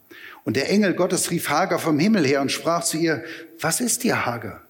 Und 0.44 0.56
der 0.56 0.70
Engel 0.70 0.94
Gottes 0.94 1.30
rief 1.30 1.48
Hagar 1.48 1.78
vom 1.78 1.98
Himmel 1.98 2.26
her 2.26 2.40
und 2.40 2.50
sprach 2.50 2.84
zu 2.84 2.96
ihr, 2.96 3.24
was 3.58 3.80
ist 3.80 4.04
dir, 4.04 4.26
Hagar? 4.26 4.62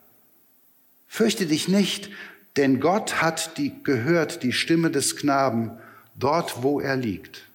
Fürchte 1.06 1.46
dich 1.46 1.68
nicht, 1.68 2.10
denn 2.56 2.80
Gott 2.80 3.22
hat 3.22 3.56
die, 3.56 3.82
gehört 3.82 4.42
die 4.42 4.52
Stimme 4.52 4.90
des 4.90 5.16
Knaben 5.16 5.78
dort, 6.16 6.62
wo 6.62 6.80
er 6.80 6.96
liegt. 6.96 7.46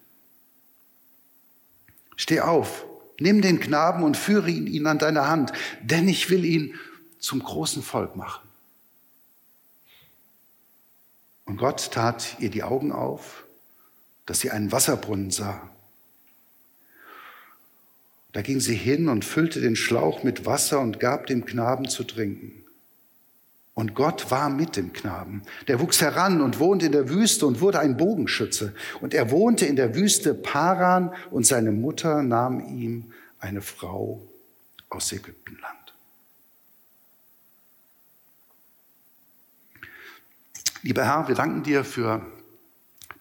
Steh 2.15 2.39
auf, 2.39 2.85
nimm 3.19 3.41
den 3.41 3.59
Knaben 3.59 4.03
und 4.03 4.17
führe 4.17 4.49
ihn, 4.49 4.67
ihn 4.67 4.87
an 4.87 4.99
deine 4.99 5.27
Hand, 5.27 5.51
denn 5.81 6.07
ich 6.07 6.29
will 6.29 6.45
ihn 6.45 6.75
zum 7.19 7.43
großen 7.43 7.83
Volk 7.83 8.15
machen. 8.15 8.47
Und 11.45 11.57
Gott 11.57 11.91
tat 11.91 12.37
ihr 12.39 12.49
die 12.49 12.63
Augen 12.63 12.91
auf, 12.91 13.45
dass 14.25 14.39
sie 14.39 14.49
einen 14.49 14.71
Wasserbrunnen 14.71 15.31
sah. 15.31 15.69
Da 18.35 18.41
ging 18.41 18.59
sie 18.59 18.75
hin 18.75 19.07
und 19.07 19.23
füllte 19.23 19.61
den 19.61 19.77
Schlauch 19.77 20.23
mit 20.23 20.45
Wasser 20.45 20.81
und 20.81 20.99
gab 20.99 21.25
dem 21.27 21.45
Knaben 21.45 21.87
zu 21.87 22.03
trinken. 22.03 22.65
Und 23.73 23.95
Gott 23.95 24.29
war 24.29 24.49
mit 24.49 24.75
dem 24.75 24.91
Knaben. 24.91 25.43
Der 25.69 25.79
wuchs 25.79 26.01
heran 26.01 26.41
und 26.41 26.59
wohnte 26.59 26.87
in 26.87 26.91
der 26.91 27.07
Wüste 27.07 27.47
und 27.47 27.61
wurde 27.61 27.79
ein 27.79 27.95
Bogenschütze. 27.95 28.75
Und 28.99 29.13
er 29.13 29.31
wohnte 29.31 29.65
in 29.65 29.77
der 29.77 29.95
Wüste 29.95 30.33
Paran 30.33 31.13
und 31.31 31.47
seine 31.47 31.71
Mutter 31.71 32.23
nahm 32.23 32.59
ihm 32.59 33.13
eine 33.39 33.61
Frau 33.61 34.21
aus 34.89 35.13
Ägyptenland. 35.13 35.95
Lieber 40.81 41.05
Herr, 41.05 41.29
wir 41.29 41.35
danken 41.35 41.63
dir 41.63 41.85
für 41.85 42.25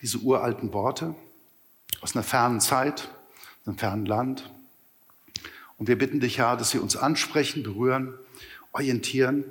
diese 0.03 0.19
uralten 0.19 0.73
Worte 0.73 1.15
aus 2.01 2.17
einer 2.17 2.25
fernen 2.25 2.61
Zeit, 2.61 3.11
aus 3.61 3.69
einem 3.69 3.79
fernen 3.79 4.07
Land. 4.07 4.51
Und 5.85 5.89
wir 5.89 5.99
bitten 5.99 6.19
dich, 6.19 6.39
Herr, 6.39 6.57
dass 6.57 6.71
sie 6.71 6.79
uns 6.79 6.97
ansprechen, 6.97 7.63
berühren, 7.63 8.15
orientieren 8.73 9.45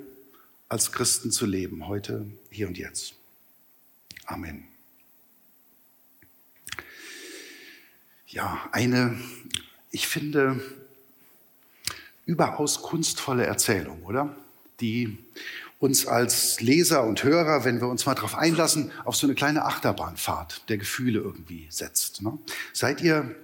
als 0.68 0.90
Christen 0.90 1.30
zu 1.30 1.46
leben, 1.46 1.86
heute, 1.86 2.26
hier 2.50 2.66
und 2.66 2.76
jetzt. 2.76 3.14
Amen. 4.24 4.64
Ja, 8.26 8.68
eine, 8.72 9.16
ich 9.92 10.08
finde, 10.08 10.60
überaus 12.26 12.82
kunstvolle 12.82 13.46
Erzählung, 13.46 14.02
oder? 14.02 14.34
Die 14.80 15.16
uns 15.78 16.08
als 16.08 16.60
Leser 16.60 17.04
und 17.04 17.22
Hörer, 17.22 17.64
wenn 17.64 17.80
wir 17.80 17.86
uns 17.86 18.06
mal 18.06 18.14
darauf 18.16 18.34
einlassen, 18.34 18.90
auf 19.04 19.14
so 19.14 19.28
eine 19.28 19.36
kleine 19.36 19.66
Achterbahnfahrt 19.66 20.68
der 20.68 20.78
Gefühle 20.78 21.20
irgendwie 21.20 21.68
setzt. 21.70 22.22
Ne? 22.22 22.36
Seid 22.72 23.02
ihr, 23.02 23.36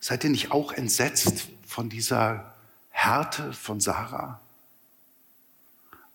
seid 0.00 0.24
ihr 0.24 0.30
nicht 0.30 0.50
auch 0.50 0.72
entsetzt 0.72 1.50
von 1.74 1.88
dieser 1.88 2.54
Härte 2.90 3.52
von 3.52 3.80
Sarah? 3.80 4.40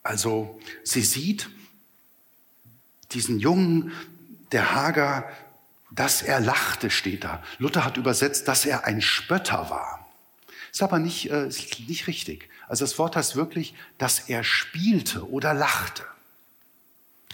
Also 0.04 0.58
sie 0.86 1.01
sieht 1.01 1.50
diesen 3.12 3.39
Jungen, 3.39 3.92
der 4.54 4.74
Hager, 4.74 5.30
dass 5.92 6.22
er 6.22 6.39
lachte, 6.39 6.89
steht 6.89 7.25
da. 7.25 7.44
Luther 7.58 7.84
hat 7.84 7.98
übersetzt, 7.98 8.48
dass 8.48 8.66
er 8.66 8.86
ein 8.86 9.01
Spötter 9.01 9.70
war. 9.70 10.08
Ist 10.72 10.82
aber 10.82 10.98
nicht, 10.98 11.30
äh, 11.30 11.50
nicht 11.88 12.08
richtig. 12.08 12.48
Also 12.70 12.86
das 12.86 12.98
Wort 12.98 13.18
heißt 13.18 13.36
wirklich, 13.36 13.74
dass 13.98 14.30
er 14.30 14.46
spielte 14.46 15.30
oder 15.30 15.54
lachte. 15.54 16.06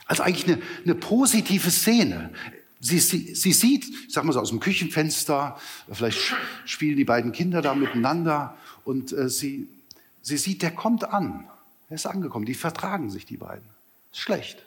Also 0.07 0.23
eigentlich 0.23 0.47
eine, 0.47 0.63
eine 0.83 0.95
positive 0.95 1.69
Szene. 1.69 2.33
Sie, 2.79 2.99
sie, 2.99 3.33
sie 3.33 3.53
sieht, 3.53 3.85
ich 4.07 4.13
sag 4.13 4.25
mal 4.25 4.33
so 4.33 4.39
aus 4.39 4.49
dem 4.49 4.59
Küchenfenster, 4.59 5.59
vielleicht 5.91 6.35
spielen 6.65 6.97
die 6.97 7.05
beiden 7.05 7.31
Kinder 7.31 7.61
da 7.61 7.73
miteinander 7.73 8.57
und 8.83 9.11
äh, 9.13 9.29
sie, 9.29 9.67
sie 10.21 10.37
sieht, 10.37 10.61
der 10.61 10.71
kommt 10.71 11.03
an. 11.03 11.47
Er 11.89 11.95
ist 11.95 12.05
angekommen. 12.05 12.45
Die 12.45 12.53
vertragen 12.53 13.09
sich, 13.09 13.25
die 13.25 13.37
beiden. 13.37 13.65
Ist 14.11 14.21
schlecht. 14.21 14.65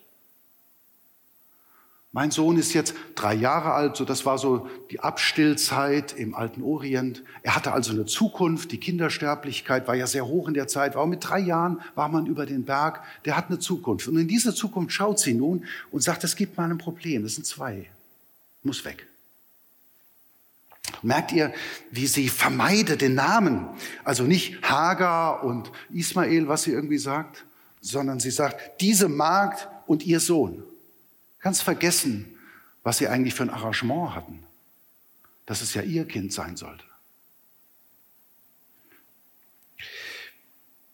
Mein 2.12 2.30
Sohn 2.30 2.56
ist 2.56 2.72
jetzt 2.72 2.94
drei 3.14 3.34
Jahre 3.34 3.72
alt, 3.74 3.96
so 3.96 4.04
das 4.06 4.24
war 4.24 4.38
so 4.38 4.66
die 4.90 5.00
Abstillzeit 5.00 6.14
im 6.14 6.34
alten 6.34 6.62
Orient. 6.62 7.22
Er 7.42 7.54
hatte 7.54 7.72
also 7.72 7.92
eine 7.92 8.06
Zukunft. 8.06 8.72
Die 8.72 8.80
Kindersterblichkeit 8.80 9.86
war 9.86 9.94
ja 9.94 10.06
sehr 10.06 10.26
hoch 10.26 10.48
in 10.48 10.54
der 10.54 10.68
Zeit. 10.68 10.96
Aber 10.96 11.06
mit 11.06 11.28
drei 11.28 11.38
Jahren 11.38 11.82
war 11.94 12.08
man 12.08 12.26
über 12.26 12.46
den 12.46 12.64
Berg. 12.64 13.02
Der 13.26 13.36
hat 13.36 13.48
eine 13.48 13.58
Zukunft. 13.58 14.08
Und 14.08 14.16
in 14.16 14.26
diese 14.26 14.54
Zukunft 14.54 14.92
schaut 14.92 15.18
sie 15.18 15.34
nun 15.34 15.64
und 15.90 16.02
sagt, 16.02 16.24
es 16.24 16.34
gibt 16.34 16.56
mal 16.56 16.70
ein 16.70 16.78
Problem. 16.78 17.24
Das 17.24 17.34
sind 17.34 17.46
zwei. 17.46 17.86
Muss 18.62 18.84
weg. 18.84 19.06
Merkt 21.02 21.32
ihr, 21.32 21.52
wie 21.90 22.06
sie 22.06 22.28
vermeidet 22.28 23.00
den 23.00 23.14
Namen? 23.14 23.68
Also 24.04 24.24
nicht 24.24 24.62
Hagar 24.62 25.44
und 25.44 25.70
Ismael, 25.90 26.48
was 26.48 26.62
sie 26.62 26.72
irgendwie 26.72 26.98
sagt, 26.98 27.44
sondern 27.80 28.20
sie 28.20 28.30
sagt, 28.30 28.80
diese 28.80 29.08
Magd 29.08 29.68
und 29.86 30.04
ihr 30.04 30.20
Sohn. 30.20 30.64
Ganz 31.40 31.60
vergessen, 31.60 32.36
was 32.82 32.98
sie 32.98 33.08
eigentlich 33.08 33.34
für 33.34 33.44
ein 33.44 33.50
Arrangement 33.50 34.14
hatten, 34.14 34.44
dass 35.46 35.60
es 35.60 35.74
ja 35.74 35.82
ihr 35.82 36.06
Kind 36.06 36.32
sein 36.32 36.56
sollte. 36.56 36.84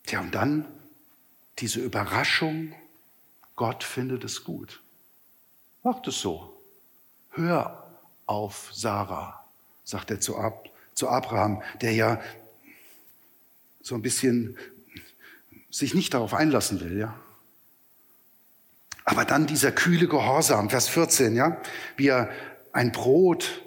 Tja, 0.05 0.19
und 0.19 0.35
dann 0.35 0.67
diese 1.59 1.79
Überraschung, 1.79 2.75
Gott 3.55 3.83
findet 3.83 4.23
es 4.23 4.43
gut. 4.43 4.83
Macht 5.83 6.07
es 6.07 6.19
so. 6.19 6.54
Hör 7.35 7.85
auf 8.25 8.69
Sarah 8.73 9.45
sagt 9.85 10.11
er 10.11 10.19
zu, 10.19 10.37
Ab, 10.37 10.69
zu 10.93 11.07
Abraham, 11.07 11.61
der 11.81 11.93
ja 11.93 12.21
so 13.81 13.95
ein 13.95 14.01
bisschen 14.01 14.57
sich 15.69 15.93
nicht 15.93 16.13
darauf 16.13 16.33
einlassen 16.33 16.81
will, 16.81 16.97
ja. 16.97 17.13
Aber 19.03 19.23
dann 19.23 19.45
dieser 19.45 19.71
kühle 19.71 20.07
Gehorsam, 20.07 20.71
Vers 20.71 20.89
14, 20.89 21.35
ja, 21.35 21.61
wie 21.95 22.07
er 22.07 22.31
ein 22.71 22.91
Brot 22.91 23.61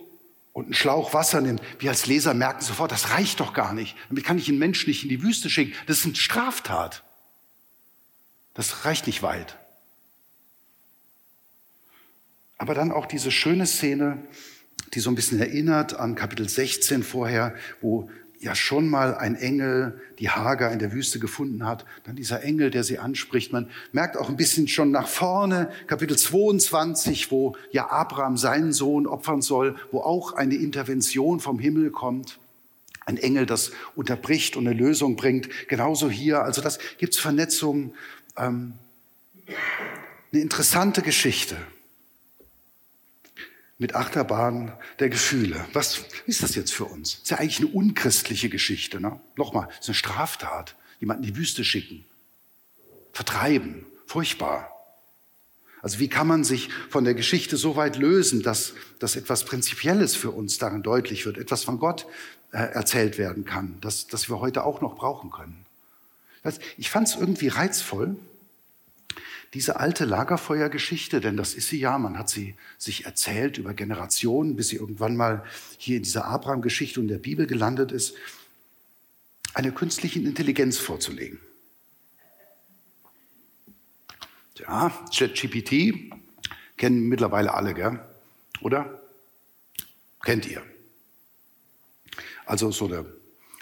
und 0.53 0.65
einen 0.65 0.75
Schlauch 0.75 1.15
Wasser 1.15 1.41
nimmt. 1.41 1.63
Wir 1.79 1.91
als 1.91 2.07
Leser 2.07 2.35
merken 2.35 2.63
sofort, 2.63 2.91
das 2.91 3.11
reicht 3.11 3.39
doch 3.39 3.53
gar 3.53 3.73
nicht. 3.73 3.97
Damit 4.09 4.25
kann 4.25 4.39
ich 4.39 4.49
einen 4.49 4.59
Menschen 4.59 4.89
nicht 4.89 5.05
in 5.05 5.09
die 5.09 5.23
Wüste 5.23 5.49
schicken. 5.49 5.75
Das 5.87 5.99
ist 5.99 6.07
eine 6.07 6.17
Straftat. 6.17 7.05
Das 8.55 8.85
reicht 8.85 9.07
nicht 9.07 9.23
weit. 9.23 9.57
Aber 12.59 12.75
dann 12.75 12.91
auch 12.91 13.07
diese 13.07 13.31
schöne 13.31 13.67
Szene, 13.67 14.19
die 14.95 15.01
so 15.01 15.11
ein 15.11 15.15
bisschen 15.15 15.39
erinnert 15.39 15.95
an 15.95 16.17
Kapitel 16.17 16.49
16 16.49 17.05
vorher, 17.05 17.55
wo 17.81 18.11
ja 18.41 18.55
schon 18.55 18.89
mal 18.89 19.17
ein 19.17 19.35
Engel, 19.35 20.01
die 20.19 20.31
Hagar 20.31 20.73
in 20.73 20.79
der 20.79 20.93
Wüste 20.93 21.19
gefunden 21.19 21.67
hat. 21.67 21.85
Dann 22.05 22.17
dieser 22.17 22.43
Engel, 22.43 22.71
der 22.71 22.85
sie 22.85 22.99
anspricht. 22.99 23.53
Man 23.53 23.71
merkt 23.93 24.17
auch 24.17 24.29
ein 24.29 24.37
bisschen 24.37 24.69
schon 24.69 24.91
nach 24.91 25.09
vorne, 25.09 25.71
Kapitel 25.87 26.17
22, 26.17 27.31
wo 27.31 27.57
ja 27.71 27.91
Abraham 27.91 28.37
seinen 28.37 28.73
Sohn 28.73 29.07
opfern 29.07 29.43
soll, 29.43 29.77
wo 29.91 30.01
auch 30.01 30.33
eine 30.33 30.55
Intervention 30.55 31.41
vom 31.41 31.59
Himmel 31.59 31.91
kommt. 31.91 32.39
Ein 33.07 33.17
Engel, 33.17 33.47
das 33.47 33.73
unterbricht 33.97 34.57
und 34.57 34.67
eine 34.67 34.77
Lösung 34.77 35.17
bringt. 35.17 35.49
Genauso 35.69 36.11
hier. 36.11 36.43
Also 36.43 36.61
das 36.61 36.79
gibt's 36.99 37.19
Vernetzung. 37.19 37.95
Ähm, 38.37 38.75
eine 40.31 40.43
interessante 40.43 41.03
Geschichte 41.03 41.57
mit 43.79 43.95
Achterbahn 43.95 44.73
der 44.99 45.09
Gefühle. 45.09 45.65
Was 45.73 46.05
ist 46.27 46.43
das 46.43 46.57
jetzt 46.57 46.75
für 46.75 46.85
uns? 46.85 47.13
Das 47.13 47.23
ist 47.23 47.31
ja 47.31 47.39
eigentlich 47.39 47.61
eine 47.61 47.69
unchristliche 47.69 48.49
Geschichte. 48.49 49.01
Ne? 49.01 49.21
Nochmal, 49.37 49.69
es 49.71 49.81
ist 49.81 49.89
eine 49.89 49.95
Straftat. 49.95 50.75
Jemanden 51.01 51.23
in 51.23 51.33
die 51.33 51.39
Wüste 51.39 51.63
schicken, 51.63 52.05
vertreiben, 53.13 53.87
furchtbar. 54.07 54.69
Also 55.81 56.01
wie 56.01 56.09
kann 56.09 56.27
man 56.27 56.43
sich 56.43 56.71
von 56.91 57.05
der 57.05 57.15
Geschichte 57.15 57.57
so 57.57 57.77
weit 57.77 57.97
lösen, 57.97 58.43
dass, 58.43 58.73
dass 58.99 59.15
etwas 59.15 59.45
Prinzipielles 59.45 60.17
für 60.17 60.33
uns 60.33 60.59
darin 60.59 60.83
deutlich 60.83 61.25
wird, 61.25 61.39
etwas 61.39 61.63
von 61.63 61.79
Gott 61.79 62.07
äh, 62.51 62.59
erzählt 62.59 63.17
werden 63.17 63.45
kann, 63.45 63.77
das, 63.81 64.09
das 64.09 64.29
wir 64.29 64.41
heute 64.41 64.65
auch 64.65 64.81
noch 64.81 64.97
brauchen 64.97 65.31
können. 65.31 65.65
Ich 66.77 66.91
fand 66.91 67.09
es 67.09 67.15
irgendwie 67.15 67.49
reizvoll, 67.49 68.17
diese 69.55 69.81
alte 69.81 70.05
Lagerfeuergeschichte, 70.05 71.21
denn 71.21 71.37
das 71.37 71.55
ist 71.55 71.69
sie 71.69 71.81
ja, 71.81 71.97
man 71.99 72.19
hat 72.19 72.29
sie 72.29 72.55
sich 72.77 73.07
erzählt 73.07 73.59
über 73.59 73.75
Generationen, 73.75 74.57
bis 74.57 74.69
sie 74.69 74.77
irgendwann 74.77 75.17
mal 75.17 75.45
hier 75.79 75.97
in 75.97 76.03
dieser 76.03 76.27
Abraham-Geschichte 76.27 77.01
und 77.01 77.09
der 77.09 77.19
Bibel 77.19 77.47
gelandet 77.47 77.93
ist, 77.93 78.15
einer 79.55 79.71
künstlichen 79.71 80.27
Intelligenz 80.27 80.79
vorzulegen. 80.79 81.41
Ja, 84.57 84.91
ChatGPT 85.15 86.13
kennen 86.77 87.09
mittlerweile 87.09 87.55
alle, 87.55 87.75
gell? 87.75 88.01
oder? 88.61 89.01
Kennt 90.23 90.47
ihr? 90.47 90.63
Also 92.45 92.71
so 92.71 92.87
eine 92.87 93.07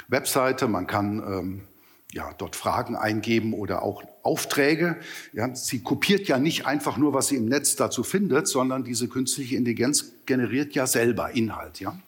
Webseite, 0.09 0.69
man 0.69 0.87
kann 0.87 1.19
ähm, 1.19 1.69
ja, 2.16 2.32
dort 2.38 2.56
Fragen 2.56 2.96
eingeben 2.96 3.52
oder 3.52 3.82
auch 3.82 4.02
Aufträge. 4.23 4.96
Ja, 5.35 5.54
sie 5.54 5.82
kopiert 5.82 6.26
ja 6.28 6.38
nicht 6.38 6.66
einfach 6.66 6.96
nur, 6.96 7.12
was 7.12 7.28
sie 7.28 7.37
im 7.37 7.44
Netz 7.44 7.76
dazu 7.76 8.02
findet, 8.02 8.49
sondern 8.49 8.85
diese 8.85 9.06
künstliche 9.06 9.56
Intelligenz 9.56 10.12
generiert 10.25 10.75
ja 10.75 10.87
selber 10.87 11.32
Inhalt. 11.32 11.78
Ja? 11.78 11.90
Und 11.90 12.00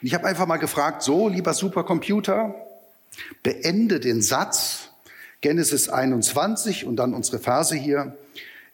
ich 0.00 0.14
habe 0.14 0.26
einfach 0.26 0.46
mal 0.46 0.58
gefragt, 0.58 1.02
so, 1.02 1.28
lieber 1.28 1.52
Supercomputer, 1.54 2.54
beende 3.42 3.98
den 3.98 4.22
Satz, 4.22 4.90
Genesis 5.40 5.88
21 5.88 6.84
und 6.84 6.94
dann 6.94 7.12
unsere 7.12 7.40
Verse 7.40 7.74
hier, 7.74 8.16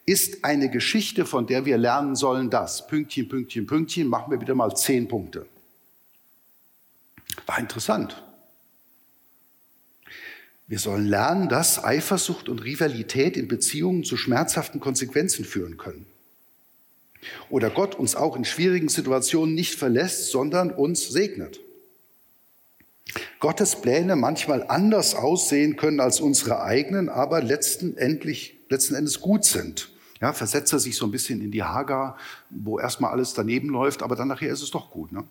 ist 0.05 0.45
eine 0.45 0.69
Geschichte, 0.69 1.25
von 1.25 1.47
der 1.47 1.65
wir 1.65 1.79
lernen 1.79 2.15
sollen, 2.15 2.51
das, 2.51 2.85
Pünktchen, 2.85 3.27
Pünktchen, 3.27 3.65
Pünktchen, 3.65 4.07
machen 4.07 4.29
wir 4.29 4.37
bitte 4.37 4.53
mal 4.53 4.73
zehn 4.75 5.07
Punkte. 5.07 5.47
War 7.47 7.57
interessant. 7.57 8.23
Wir 10.67 10.79
sollen 10.79 11.07
lernen, 11.07 11.47
dass 11.47 11.83
Eifersucht 11.83 12.49
und 12.49 12.63
Rivalität 12.63 13.37
in 13.37 13.47
Beziehungen 13.47 14.03
zu 14.03 14.17
schmerzhaften 14.17 14.81
Konsequenzen 14.81 15.45
führen 15.45 15.77
können. 15.77 16.05
Oder 17.49 17.69
Gott 17.69 17.95
uns 17.95 18.15
auch 18.15 18.35
in 18.35 18.45
schwierigen 18.45 18.89
Situationen 18.89 19.55
nicht 19.55 19.75
verlässt, 19.75 20.29
sondern 20.29 20.71
uns 20.71 21.07
segnet. 21.07 21.61
Gottes 23.39 23.77
Pläne 23.77 24.15
manchmal 24.15 24.65
anders 24.67 25.15
aussehen 25.15 25.77
können 25.77 26.01
als 26.01 26.19
unsere 26.19 26.61
eigenen, 26.61 27.07
aber 27.07 27.41
letzten, 27.41 27.95
letzten 28.69 28.95
Endes 28.95 29.21
gut 29.21 29.45
sind. 29.45 29.89
Ja, 30.19 30.33
versetze 30.33 30.79
sich 30.79 30.97
so 30.97 31.05
ein 31.05 31.11
bisschen 31.11 31.41
in 31.41 31.51
die 31.51 31.63
Hagar, 31.63 32.17
wo 32.49 32.79
erstmal 32.79 33.11
alles 33.11 33.33
daneben 33.33 33.69
läuft, 33.69 34.01
aber 34.01 34.15
dann 34.15 34.27
nachher 34.27 34.51
ist 34.51 34.63
es 34.63 34.71
doch 34.71 34.89
gut. 34.91 35.11
Ne? 35.11 35.23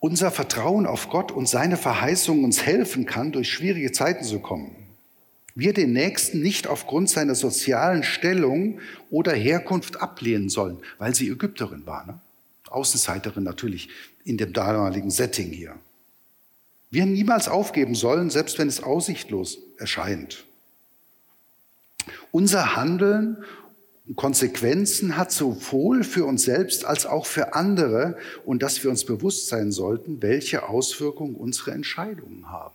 Unser 0.00 0.30
Vertrauen 0.30 0.86
auf 0.86 1.10
Gott 1.10 1.30
und 1.30 1.48
seine 1.48 1.76
Verheißung 1.76 2.42
uns 2.42 2.64
helfen 2.64 3.06
kann, 3.06 3.32
durch 3.32 3.52
schwierige 3.52 3.92
Zeiten 3.92 4.24
zu 4.24 4.40
kommen. 4.40 4.74
Wir 5.54 5.74
den 5.74 5.92
Nächsten 5.92 6.40
nicht 6.40 6.66
aufgrund 6.66 7.10
seiner 7.10 7.34
sozialen 7.34 8.02
Stellung 8.02 8.80
oder 9.10 9.32
Herkunft 9.32 10.00
ablehnen 10.00 10.48
sollen, 10.48 10.78
weil 10.98 11.14
sie 11.14 11.28
Ägypterin 11.28 11.86
war. 11.86 12.06
Ne? 12.06 12.20
Außenseiterin 12.70 13.44
natürlich 13.44 13.90
in 14.24 14.38
dem 14.38 14.52
damaligen 14.52 15.10
Setting 15.10 15.50
hier. 15.50 15.74
Wir 16.90 17.04
niemals 17.04 17.48
aufgeben 17.48 17.94
sollen, 17.94 18.30
selbst 18.30 18.58
wenn 18.58 18.68
es 18.68 18.82
aussichtlos 18.82 19.58
erscheint. 19.78 20.44
Unser 22.32 22.76
Handeln 22.76 23.44
Konsequenzen 24.16 25.16
hat 25.16 25.30
sowohl 25.30 26.04
für 26.04 26.24
uns 26.24 26.42
selbst 26.42 26.84
als 26.84 27.06
auch 27.06 27.26
für 27.26 27.54
andere 27.54 28.16
und 28.44 28.62
dass 28.62 28.82
wir 28.82 28.90
uns 28.90 29.04
bewusst 29.04 29.48
sein 29.48 29.72
sollten, 29.72 30.20
welche 30.22 30.68
Auswirkungen 30.68 31.36
unsere 31.36 31.72
Entscheidungen 31.72 32.50
haben. 32.50 32.74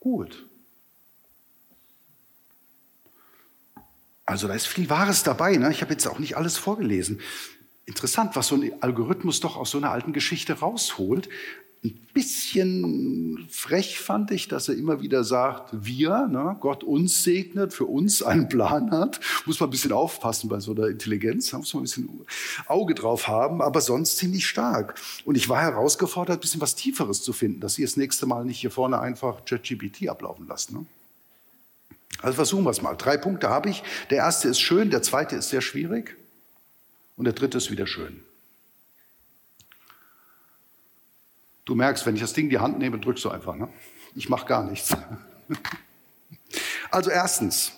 Gut. 0.00 0.46
Also 4.26 4.48
da 4.48 4.54
ist 4.54 4.66
viel 4.66 4.90
Wahres 4.90 5.22
dabei. 5.22 5.56
Ne? 5.56 5.70
Ich 5.70 5.82
habe 5.82 5.92
jetzt 5.92 6.06
auch 6.06 6.18
nicht 6.18 6.36
alles 6.36 6.58
vorgelesen. 6.58 7.20
Interessant, 7.86 8.34
was 8.34 8.48
so 8.48 8.56
ein 8.56 8.82
Algorithmus 8.82 9.38
doch 9.38 9.56
aus 9.56 9.70
so 9.70 9.78
einer 9.78 9.92
alten 9.92 10.12
Geschichte 10.12 10.54
rausholt. 10.54 11.28
Ein 11.86 12.08
bisschen 12.14 13.46
frech 13.50 14.00
fand 14.00 14.30
ich, 14.30 14.48
dass 14.48 14.68
er 14.68 14.76
immer 14.76 15.00
wieder 15.02 15.22
sagt, 15.22 15.70
wir, 15.72 16.26
ne, 16.26 16.56
Gott 16.60 16.82
uns 16.82 17.22
segnet, 17.22 17.72
für 17.72 17.84
uns 17.84 18.22
einen 18.22 18.48
Plan 18.48 18.90
hat. 18.90 19.20
Muss 19.44 19.60
man 19.60 19.68
ein 19.68 19.70
bisschen 19.70 19.92
aufpassen 19.92 20.48
bei 20.48 20.58
so 20.60 20.72
einer 20.72 20.88
Intelligenz, 20.88 21.52
muss 21.52 21.74
man 21.74 21.82
ein 21.82 21.84
bisschen 21.84 22.26
Auge 22.66 22.94
drauf 22.94 23.28
haben, 23.28 23.62
aber 23.62 23.80
sonst 23.80 24.16
ziemlich 24.16 24.46
stark. 24.46 24.98
Und 25.24 25.36
ich 25.36 25.48
war 25.48 25.60
herausgefordert, 25.60 26.38
ein 26.38 26.40
bisschen 26.40 26.60
was 26.60 26.74
Tieferes 26.74 27.22
zu 27.22 27.32
finden, 27.32 27.60
dass 27.60 27.74
Sie 27.74 27.82
das 27.82 27.96
nächste 27.96 28.26
Mal 28.26 28.44
nicht 28.44 28.58
hier 28.58 28.70
vorne 28.70 28.98
einfach 28.98 29.44
ChatGPT 29.44 30.08
ablaufen 30.08 30.48
lassen. 30.48 30.74
Ne? 30.74 30.86
Also 32.22 32.34
versuchen 32.36 32.64
wir 32.64 32.70
es 32.70 32.82
mal. 32.82 32.94
Drei 32.94 33.16
Punkte 33.16 33.48
habe 33.48 33.70
ich. 33.70 33.82
Der 34.10 34.18
erste 34.18 34.48
ist 34.48 34.60
schön, 34.60 34.90
der 34.90 35.02
zweite 35.02 35.36
ist 35.36 35.50
sehr 35.50 35.60
schwierig 35.60 36.16
und 37.16 37.24
der 37.24 37.34
dritte 37.34 37.58
ist 37.58 37.70
wieder 37.70 37.86
schön. 37.86 38.20
Du 41.66 41.74
merkst, 41.74 42.06
wenn 42.06 42.14
ich 42.14 42.22
das 42.22 42.32
Ding 42.32 42.44
in 42.44 42.50
die 42.50 42.58
Hand 42.58 42.78
nehme, 42.78 42.98
drückst 42.98 43.24
du 43.24 43.28
einfach. 43.28 43.56
Ne? 43.56 43.68
Ich 44.14 44.30
mache 44.30 44.46
gar 44.46 44.68
nichts. 44.68 44.96
Also 46.90 47.10
erstens, 47.10 47.72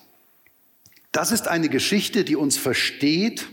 das 1.11 1.31
ist 1.31 1.47
eine 1.47 1.67
Geschichte, 1.67 2.23
die 2.23 2.35
uns 2.35 2.57
versteht 2.57 3.49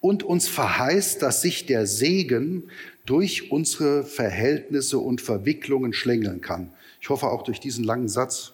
und 0.00 0.24
uns 0.24 0.48
verheißt, 0.48 1.22
dass 1.22 1.40
sich 1.40 1.64
der 1.66 1.86
Segen 1.86 2.64
durch 3.06 3.52
unsere 3.52 4.04
Verhältnisse 4.04 4.98
und 4.98 5.20
Verwicklungen 5.20 5.92
schlängeln 5.92 6.40
kann. 6.40 6.72
Ich 7.00 7.08
hoffe 7.08 7.26
auch 7.28 7.44
durch 7.44 7.60
diesen 7.60 7.84
langen 7.84 8.08
Satz. 8.08 8.52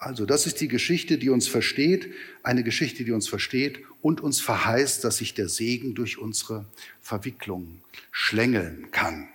Also, 0.00 0.26
das 0.26 0.46
ist 0.46 0.60
die 0.60 0.68
Geschichte, 0.68 1.18
die 1.18 1.30
uns 1.30 1.46
versteht, 1.46 2.12
eine 2.42 2.64
Geschichte, 2.64 3.04
die 3.04 3.12
uns 3.12 3.28
versteht 3.28 3.80
und 4.02 4.20
uns 4.20 4.40
verheißt, 4.40 5.04
dass 5.04 5.18
sich 5.18 5.34
der 5.34 5.48
Segen 5.48 5.94
durch 5.94 6.18
unsere 6.18 6.66
Verwicklungen 7.00 7.82
schlängeln 8.10 8.90
kann. 8.90 9.28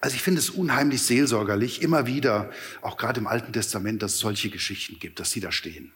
Also 0.00 0.16
ich 0.16 0.22
finde 0.22 0.40
es 0.40 0.50
unheimlich 0.50 1.02
seelsorgerlich, 1.02 1.80
immer 1.80 2.06
wieder, 2.06 2.50
auch 2.80 2.96
gerade 2.96 3.20
im 3.20 3.28
Alten 3.28 3.52
Testament, 3.52 4.02
dass 4.02 4.14
es 4.14 4.18
solche 4.18 4.50
Geschichten 4.50 4.98
gibt, 4.98 5.20
dass 5.20 5.30
sie 5.30 5.40
da 5.40 5.52
stehen. 5.52 5.92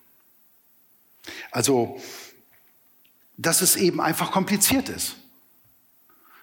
Also, 1.51 2.01
dass 3.37 3.63
es 3.63 3.77
eben 3.77 4.01
einfach 4.01 4.31
kompliziert 4.31 4.89
ist. 4.89 5.17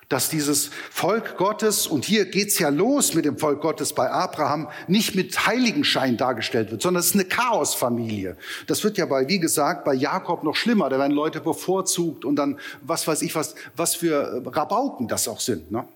Dass 0.10 0.30
dieses 0.30 0.70
Volk 0.92 1.38
Gottes, 1.38 1.88
und 1.88 2.04
hier 2.04 2.26
geht's 2.26 2.60
ja 2.60 2.68
los 2.68 3.14
mit 3.14 3.24
dem 3.24 3.38
Volk 3.38 3.62
Gottes 3.62 3.94
bei 3.94 4.12
Abraham, 4.12 4.70
nicht 4.88 5.16
mit 5.16 5.48
Heiligenschein 5.48 6.18
dargestellt 6.18 6.70
wird, 6.70 6.82
sondern 6.82 7.00
es 7.00 7.08
ist 7.08 7.16
eine 7.16 7.26
Chaosfamilie. 7.26 8.38
Das 8.68 8.84
wird 8.84 8.98
ja 8.98 9.06
bei, 9.06 9.28
wie 9.30 9.40
gesagt, 9.40 9.86
bei 9.86 9.94
Jakob 9.94 10.44
noch 10.44 10.56
schlimmer. 10.56 10.90
Da 10.90 11.00
werden 11.00 11.14
Leute 11.14 11.40
bevorzugt 11.40 12.26
und 12.26 12.36
dann, 12.36 12.60
was 12.82 13.08
weiß 13.08 13.22
ich, 13.22 13.34
was, 13.34 13.56
was 13.76 13.96
für 13.96 14.44
Rabauken 14.46 15.08
das 15.08 15.28
auch 15.30 15.40
sind. 15.40 15.72
Ne? 15.72 15.88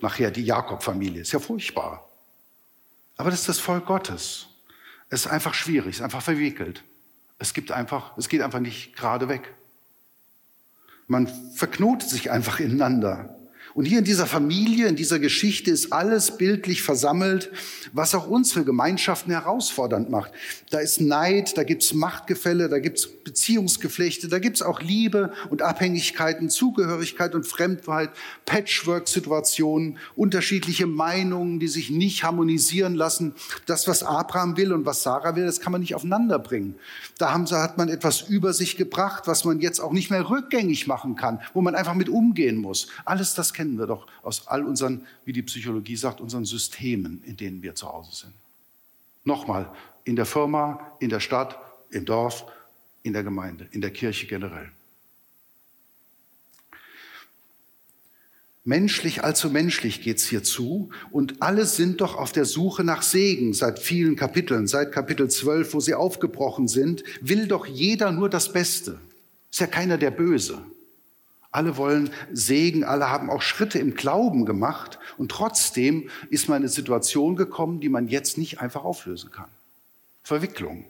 Nachher 0.00 0.30
die 0.30 0.44
Jakob-Familie. 0.44 1.22
Ist 1.22 1.32
ja 1.32 1.38
furchtbar. 1.38 2.08
Aber 3.16 3.30
das 3.30 3.40
ist 3.40 3.48
das 3.48 3.58
Volk 3.58 3.86
Gottes. 3.86 4.48
Es 5.10 5.26
ist 5.26 5.26
einfach 5.26 5.54
schwierig, 5.54 5.90
es 5.90 5.96
ist 5.96 6.02
einfach 6.02 6.22
verwickelt. 6.22 6.82
Es 7.38 7.54
gibt 7.54 7.72
einfach, 7.72 8.16
es 8.16 8.28
geht 8.28 8.42
einfach 8.42 8.60
nicht 8.60 8.96
gerade 8.96 9.28
weg. 9.28 9.54
Man 11.06 11.26
verknotet 11.54 12.08
sich 12.08 12.30
einfach 12.30 12.60
ineinander. 12.60 13.33
Und 13.74 13.86
hier 13.86 13.98
in 13.98 14.04
dieser 14.04 14.26
Familie, 14.26 14.86
in 14.86 14.94
dieser 14.94 15.18
Geschichte 15.18 15.72
ist 15.72 15.92
alles 15.92 16.36
bildlich 16.36 16.82
versammelt, 16.82 17.50
was 17.92 18.14
auch 18.14 18.28
unsere 18.28 18.64
Gemeinschaften 18.64 19.32
herausfordernd 19.32 20.10
macht. 20.10 20.30
Da 20.70 20.78
ist 20.78 21.00
Neid, 21.00 21.58
da 21.58 21.64
gibt's 21.64 21.92
Machtgefälle, 21.92 22.68
da 22.68 22.78
gibt's 22.78 23.08
Beziehungsgeflechte, 23.08 24.28
da 24.28 24.38
gibt's 24.38 24.62
auch 24.62 24.80
Liebe 24.80 25.32
und 25.50 25.62
Abhängigkeiten, 25.62 26.50
Zugehörigkeit 26.50 27.34
und 27.34 27.48
Fremdheit, 27.48 28.10
Patchwork-Situationen, 28.46 29.98
unterschiedliche 30.14 30.86
Meinungen, 30.86 31.58
die 31.58 31.68
sich 31.68 31.90
nicht 31.90 32.22
harmonisieren 32.22 32.94
lassen. 32.94 33.34
Das, 33.66 33.88
was 33.88 34.04
Abraham 34.04 34.56
will 34.56 34.72
und 34.72 34.86
was 34.86 35.02
Sarah 35.02 35.34
will, 35.34 35.46
das 35.46 35.58
kann 35.58 35.72
man 35.72 35.80
nicht 35.80 35.96
aufeinander 35.96 36.38
bringen. 36.38 36.76
Da 37.18 37.32
haben, 37.32 37.46
hat 37.50 37.76
man 37.76 37.88
etwas 37.88 38.22
über 38.22 38.52
sich 38.52 38.76
gebracht, 38.76 39.24
was 39.26 39.44
man 39.44 39.58
jetzt 39.58 39.80
auch 39.80 39.92
nicht 39.92 40.10
mehr 40.10 40.30
rückgängig 40.30 40.86
machen 40.86 41.16
kann, 41.16 41.40
wo 41.54 41.60
man 41.60 41.74
einfach 41.74 41.94
mit 41.94 42.08
umgehen 42.08 42.56
muss. 42.56 42.86
Alles 43.04 43.34
das 43.34 43.52
kennen 43.64 43.78
wir 43.78 43.86
doch 43.86 44.06
aus 44.22 44.46
all 44.46 44.62
unseren, 44.62 45.06
wie 45.24 45.32
die 45.32 45.42
Psychologie 45.42 45.96
sagt, 45.96 46.20
unseren 46.20 46.44
Systemen, 46.44 47.22
in 47.24 47.38
denen 47.38 47.62
wir 47.62 47.74
zu 47.74 47.88
Hause 47.90 48.14
sind. 48.14 48.34
Nochmal, 49.24 49.70
in 50.04 50.16
der 50.16 50.26
Firma, 50.26 50.94
in 51.00 51.08
der 51.08 51.20
Stadt, 51.20 51.58
im 51.90 52.04
Dorf, 52.04 52.44
in 53.02 53.14
der 53.14 53.22
Gemeinde, 53.22 53.66
in 53.70 53.80
der 53.80 53.90
Kirche 53.90 54.26
generell. 54.26 54.70
Menschlich, 58.64 59.24
allzu 59.24 59.48
menschlich 59.48 60.02
geht's 60.02 60.26
hier 60.26 60.42
zu. 60.42 60.90
Und 61.10 61.40
alle 61.40 61.64
sind 61.64 62.02
doch 62.02 62.16
auf 62.16 62.32
der 62.32 62.44
Suche 62.44 62.84
nach 62.84 63.00
Segen 63.00 63.54
seit 63.54 63.78
vielen 63.78 64.14
Kapiteln. 64.14 64.66
Seit 64.66 64.92
Kapitel 64.92 65.30
12, 65.30 65.72
wo 65.72 65.80
sie 65.80 65.94
aufgebrochen 65.94 66.68
sind, 66.68 67.02
will 67.22 67.46
doch 67.46 67.66
jeder 67.66 68.12
nur 68.12 68.28
das 68.28 68.52
Beste. 68.52 69.00
Ist 69.50 69.60
ja 69.60 69.66
keiner 69.66 69.96
der 69.96 70.10
Böse. 70.10 70.62
Alle 71.54 71.76
wollen 71.76 72.10
Segen, 72.32 72.82
alle 72.82 73.10
haben 73.10 73.30
auch 73.30 73.40
Schritte 73.40 73.78
im 73.78 73.94
Glauben 73.94 74.44
gemacht. 74.44 74.98
Und 75.18 75.30
trotzdem 75.30 76.10
ist 76.28 76.48
man 76.48 76.56
in 76.56 76.62
eine 76.64 76.68
Situation 76.68 77.36
gekommen, 77.36 77.78
die 77.78 77.88
man 77.88 78.08
jetzt 78.08 78.38
nicht 78.38 78.60
einfach 78.60 78.82
auflösen 78.82 79.30
kann. 79.30 79.46
Verwicklung. 80.24 80.84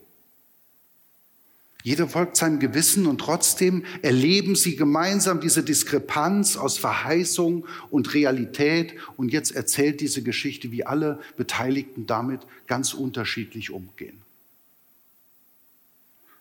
Jeder 1.83 2.09
folgt 2.09 2.39
seinem 2.39 2.61
Gewissen 2.61 3.07
und 3.07 3.19
trotzdem 3.19 3.85
erleben 4.01 4.57
sie 4.57 4.75
gemeinsam 4.75 5.39
diese 5.39 5.63
Diskrepanz 5.63 6.57
aus 6.57 6.79
Verheißung 6.79 7.67
und 7.91 8.15
Realität. 8.15 8.95
Und 9.19 9.35
jetzt 9.35 9.55
erzählt 9.55 10.01
diese 10.01 10.23
Geschichte, 10.23 10.73
wie 10.73 10.87
alle 10.87 11.21
Beteiligten 11.37 12.07
damit 12.07 12.41
ganz 12.67 12.95
unterschiedlich 12.95 13.71
umgehen. 13.71 14.19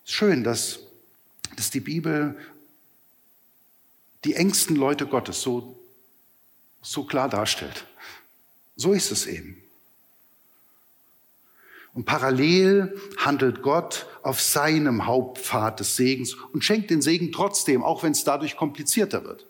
Schön, 0.05 0.45
dass, 0.45 0.79
dass 1.57 1.71
die 1.71 1.81
Bibel 1.81 2.37
die 4.23 4.35
engsten 4.35 4.75
Leute 4.75 5.05
Gottes 5.05 5.41
so, 5.41 5.79
so 6.81 7.03
klar 7.03 7.29
darstellt. 7.29 7.85
So 8.75 8.93
ist 8.93 9.11
es 9.11 9.25
eben. 9.25 9.63
Und 11.93 12.05
parallel 12.05 12.99
handelt 13.17 13.61
Gott 13.61 14.07
auf 14.23 14.41
seinem 14.41 15.05
Hauptpfad 15.05 15.79
des 15.79 15.95
Segens 15.95 16.33
und 16.33 16.63
schenkt 16.63 16.89
den 16.89 17.01
Segen 17.03 17.31
trotzdem, 17.31 17.83
auch 17.83 18.01
wenn 18.01 18.13
es 18.13 18.23
dadurch 18.23 18.57
komplizierter 18.57 19.23
wird. 19.23 19.45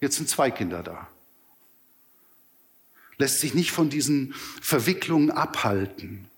Jetzt 0.00 0.16
sind 0.16 0.28
zwei 0.28 0.50
Kinder 0.50 0.82
da. 0.82 1.08
Lässt 3.18 3.40
sich 3.40 3.54
nicht 3.54 3.70
von 3.70 3.88
diesen 3.88 4.34
Verwicklungen 4.60 5.30
abhalten. 5.30 6.28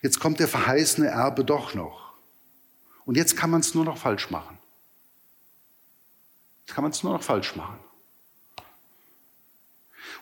Jetzt 0.00 0.18
kommt 0.18 0.40
der 0.40 0.48
verheißene 0.48 1.08
Erbe 1.08 1.44
doch 1.44 1.74
noch. 1.74 2.14
Und 3.04 3.16
jetzt 3.16 3.36
kann 3.36 3.50
man 3.50 3.60
es 3.60 3.74
nur 3.74 3.84
noch 3.84 3.98
falsch 3.98 4.30
machen. 4.30 4.59
Jetzt 6.70 6.76
kann 6.76 6.84
man 6.84 6.92
es 6.92 7.02
nur 7.02 7.14
noch 7.14 7.24
falsch 7.24 7.56
machen. 7.56 7.80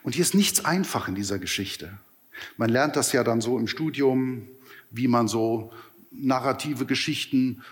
Und 0.03 0.15
hier 0.15 0.23
ist 0.23 0.35
nichts 0.35 0.65
einfach 0.65 1.07
in 1.07 1.15
dieser 1.15 1.39
Geschichte. 1.39 1.99
Man 2.57 2.71
lernt 2.71 2.97
das 2.97 3.13
ja 3.13 3.23
dann 3.23 3.43
so 3.43 3.59
im 3.59 3.69
Studium, 3.69 4.49
wie 4.91 5.09
man 5.09 5.29
so 5.29 5.75
narrative 6.11 6.87
Geschichten 6.87 7.63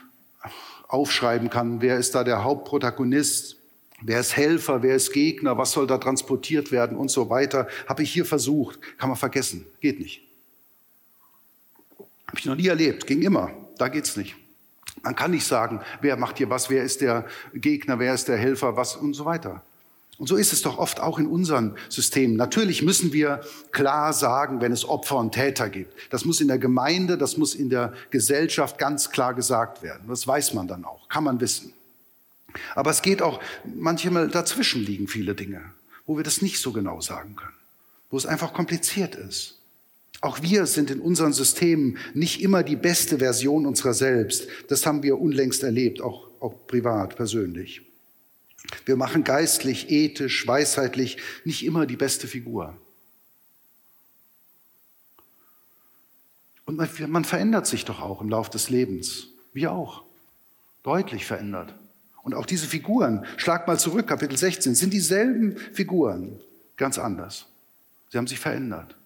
aufschreiben 0.89 1.49
kann. 1.49 1.81
Wer 1.81 1.97
ist 1.97 2.15
da 2.15 2.23
der 2.23 2.45
Hauptprotagonist? 2.45 3.57
Wer 4.03 4.21
ist 4.21 4.37
Helfer? 4.37 4.83
Wer 4.83 4.97
ist 4.97 5.11
Gegner? 5.15 5.57
Was 5.57 5.73
soll 5.73 5.87
da 5.87 5.97
transportiert 5.97 6.71
werden 6.71 6.99
und 6.99 7.11
so 7.11 7.31
weiter? 7.31 7.69
Habe 7.89 8.03
ich 8.03 8.13
hier 8.13 8.27
versucht. 8.27 8.79
Kann 8.99 9.09
man 9.09 9.17
vergessen. 9.17 9.65
Geht 9.81 10.01
nicht. 10.01 10.21
Habe 12.27 12.39
ich 12.39 12.45
noch 12.45 12.57
nie 12.57 12.67
erlebt. 12.67 13.07
Ging 13.07 13.23
immer. 13.23 13.53
Da 13.79 13.89
geht's 13.89 14.19
nicht. 14.19 14.37
Man 15.03 15.15
kann 15.15 15.31
nicht 15.31 15.47
sagen, 15.47 15.81
wer 16.01 16.17
macht 16.17 16.39
hier 16.39 16.51
was, 16.51 16.71
wer 16.71 16.83
ist 16.83 17.01
der 17.01 17.27
Gegner, 17.55 17.99
wer 17.99 18.15
ist 18.15 18.29
der 18.29 18.37
Helfer, 18.37 18.77
was 18.77 18.97
und 18.97 19.15
so 19.15 19.25
weiter. 19.25 19.63
Und 20.19 20.29
so 20.29 20.37
ist 20.37 20.53
es 20.53 20.63
doch 20.63 20.79
oft 20.79 21.01
auch 21.01 21.19
in 21.19 21.27
unseren 21.27 21.77
Systemen. 21.91 22.37
Natürlich 22.37 22.83
müssen 22.83 23.13
wir 23.13 23.43
klar 23.71 24.15
sagen, 24.15 24.63
wenn 24.63 24.73
es 24.73 24.89
Opfer 24.89 25.17
und 25.17 25.33
Täter 25.33 25.69
gibt. 25.69 25.93
Das 26.11 26.25
muss 26.25 26.41
in 26.41 26.49
der 26.49 26.59
Gemeinde, 26.59 27.19
das 27.19 27.37
muss 27.37 27.55
in 27.55 27.69
der 27.69 27.93
Gesellschaft 28.11 28.79
ganz 28.79 29.11
klar 29.11 29.35
gesagt 29.35 29.83
werden. 29.83 30.09
Das 30.09 30.27
weiß 30.27 30.55
man 30.55 30.69
dann 30.69 30.87
auch, 30.87 31.09
kann 31.09 31.25
man 31.25 31.41
wissen. 31.41 31.75
Aber 32.75 32.91
es 32.91 33.03
geht 33.03 33.21
auch, 33.21 33.41
manchmal 33.65 34.29
dazwischen 34.29 34.83
liegen 34.83 35.07
viele 35.07 35.35
Dinge, 35.35 35.61
wo 36.07 36.17
wir 36.17 36.25
das 36.25 36.41
nicht 36.41 36.61
so 36.61 36.73
genau 36.73 37.03
sagen 37.03 37.37
können, 37.37 37.53
wo 38.11 38.17
es 38.17 38.25
einfach 38.25 38.55
kompliziert 38.55 39.15
ist. 39.15 39.56
Auch 40.21 40.43
wir 40.43 40.67
sind 40.67 40.91
in 40.91 41.01
unseren 41.01 41.33
Systemen 41.33 41.99
nicht 42.15 42.43
immer 42.43 42.63
die 42.63 42.77
beste 42.77 43.19
Version 43.19 43.67
unserer 43.67 43.95
selbst. 43.95 44.49
Das 44.69 44.87
haben 44.87 45.03
wir 45.03 45.19
unlängst 45.19 45.63
erlebt, 45.63 46.01
auch, 46.01 46.31
auch 46.41 46.67
privat, 46.67 47.17
persönlich. 47.17 47.83
Wir 48.85 48.97
machen 48.97 49.25
geistlich, 49.25 49.91
ethisch, 49.91 50.47
weisheitlich 50.47 51.19
nicht 51.45 51.65
immer 51.65 51.87
die 51.87 51.97
beste 51.97 52.27
Figur. 52.27 52.77
Und 56.65 56.77
man, 56.77 56.89
man 57.09 57.25
verändert 57.25 57.67
sich 57.67 57.85
doch 57.85 58.01
auch 58.01 58.21
im 58.21 58.29
Laufe 58.29 58.51
des 58.51 58.71
Lebens. 58.71 59.29
Wir 59.53 59.73
auch. 59.73 60.03
Deutlich 60.83 61.25
verändert. 61.25 61.75
Und 62.23 62.35
auch 62.35 62.47
diese 62.47 62.67
Figuren, 62.67 63.25
schlag 63.37 63.69
mal 63.69 63.79
zurück, 63.79 64.09
Kapitel 64.09 64.37
16, 64.37 64.75
sind 64.75 64.93
dieselben 64.93 65.57
Figuren, 65.57 66.41
ganz 66.77 66.99
anders. 66.99 67.47
Sie 68.11 68.19
haben 68.19 68.27
sich 68.27 68.41
verändert. 68.41 68.97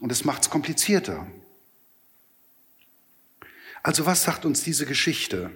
Und 0.00 0.12
es 0.12 0.24
macht 0.24 0.42
es 0.42 0.50
komplizierter. 0.50 1.26
Also 3.82 4.04
was 4.04 4.24
sagt 4.24 4.44
uns 4.44 4.62
diese 4.62 4.84
Geschichte? 4.84 5.50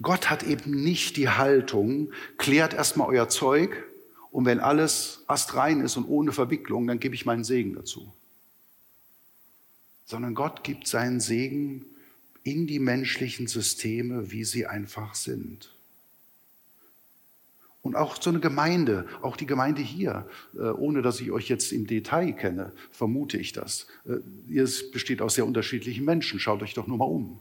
Gott 0.00 0.30
hat 0.30 0.42
eben 0.42 0.82
nicht 0.82 1.16
die 1.16 1.28
Haltung, 1.28 2.12
klärt 2.38 2.74
erstmal 2.74 3.08
euer 3.08 3.28
Zeug 3.28 3.84
und 4.30 4.46
wenn 4.46 4.60
alles 4.60 5.22
astrein 5.26 5.80
ist 5.80 5.96
und 5.96 6.06
ohne 6.06 6.32
Verwicklung, 6.32 6.86
dann 6.86 6.98
gebe 6.98 7.14
ich 7.14 7.26
meinen 7.26 7.44
Segen 7.44 7.74
dazu. 7.74 8.12
Sondern 10.06 10.34
Gott 10.34 10.64
gibt 10.64 10.88
seinen 10.88 11.20
Segen 11.20 11.84
in 12.42 12.66
die 12.66 12.78
menschlichen 12.78 13.46
Systeme, 13.46 14.30
wie 14.32 14.44
sie 14.44 14.66
einfach 14.66 15.14
sind. 15.14 15.70
Und 17.82 17.96
auch 17.96 18.20
so 18.22 18.30
eine 18.30 18.38
Gemeinde, 18.38 19.06
auch 19.22 19.36
die 19.36 19.46
Gemeinde 19.46 19.82
hier, 19.82 20.28
äh, 20.54 20.60
ohne 20.60 21.02
dass 21.02 21.20
ich 21.20 21.32
euch 21.32 21.48
jetzt 21.48 21.72
im 21.72 21.86
Detail 21.88 22.32
kenne, 22.32 22.72
vermute 22.92 23.38
ich 23.38 23.52
das. 23.52 23.88
Äh, 24.06 24.56
es 24.56 24.92
besteht 24.92 25.20
aus 25.20 25.34
sehr 25.34 25.46
unterschiedlichen 25.46 26.04
Menschen. 26.04 26.38
Schaut 26.38 26.62
euch 26.62 26.74
doch 26.74 26.86
nur 26.86 26.98
mal 26.98 27.06
um. 27.06 27.40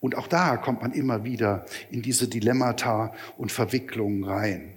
Und 0.00 0.16
auch 0.16 0.26
da 0.26 0.56
kommt 0.56 0.82
man 0.82 0.92
immer 0.92 1.24
wieder 1.24 1.66
in 1.90 2.02
diese 2.02 2.28
Dilemmata 2.28 3.14
und 3.36 3.52
Verwicklungen 3.52 4.24
rein. 4.24 4.74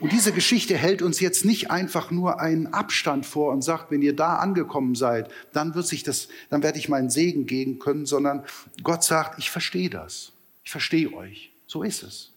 Und 0.00 0.12
diese 0.12 0.32
Geschichte 0.32 0.76
hält 0.78 1.02
uns 1.02 1.20
jetzt 1.20 1.44
nicht 1.44 1.70
einfach 1.70 2.10
nur 2.10 2.40
einen 2.40 2.68
Abstand 2.68 3.26
vor 3.26 3.52
und 3.52 3.62
sagt, 3.62 3.90
wenn 3.90 4.00
ihr 4.00 4.16
da 4.16 4.36
angekommen 4.36 4.94
seid, 4.94 5.30
dann 5.52 5.74
wird 5.74 5.86
sich 5.86 6.02
das, 6.02 6.28
dann 6.48 6.62
werde 6.62 6.78
ich 6.78 6.88
meinen 6.88 7.10
Segen 7.10 7.44
geben 7.44 7.78
können, 7.78 8.06
sondern 8.06 8.44
Gott 8.82 9.04
sagt, 9.04 9.38
ich 9.38 9.50
verstehe 9.50 9.90
das. 9.90 10.32
Ich 10.64 10.70
verstehe 10.70 11.12
euch. 11.12 11.52
So 11.66 11.82
ist 11.82 12.02
es. 12.02 12.30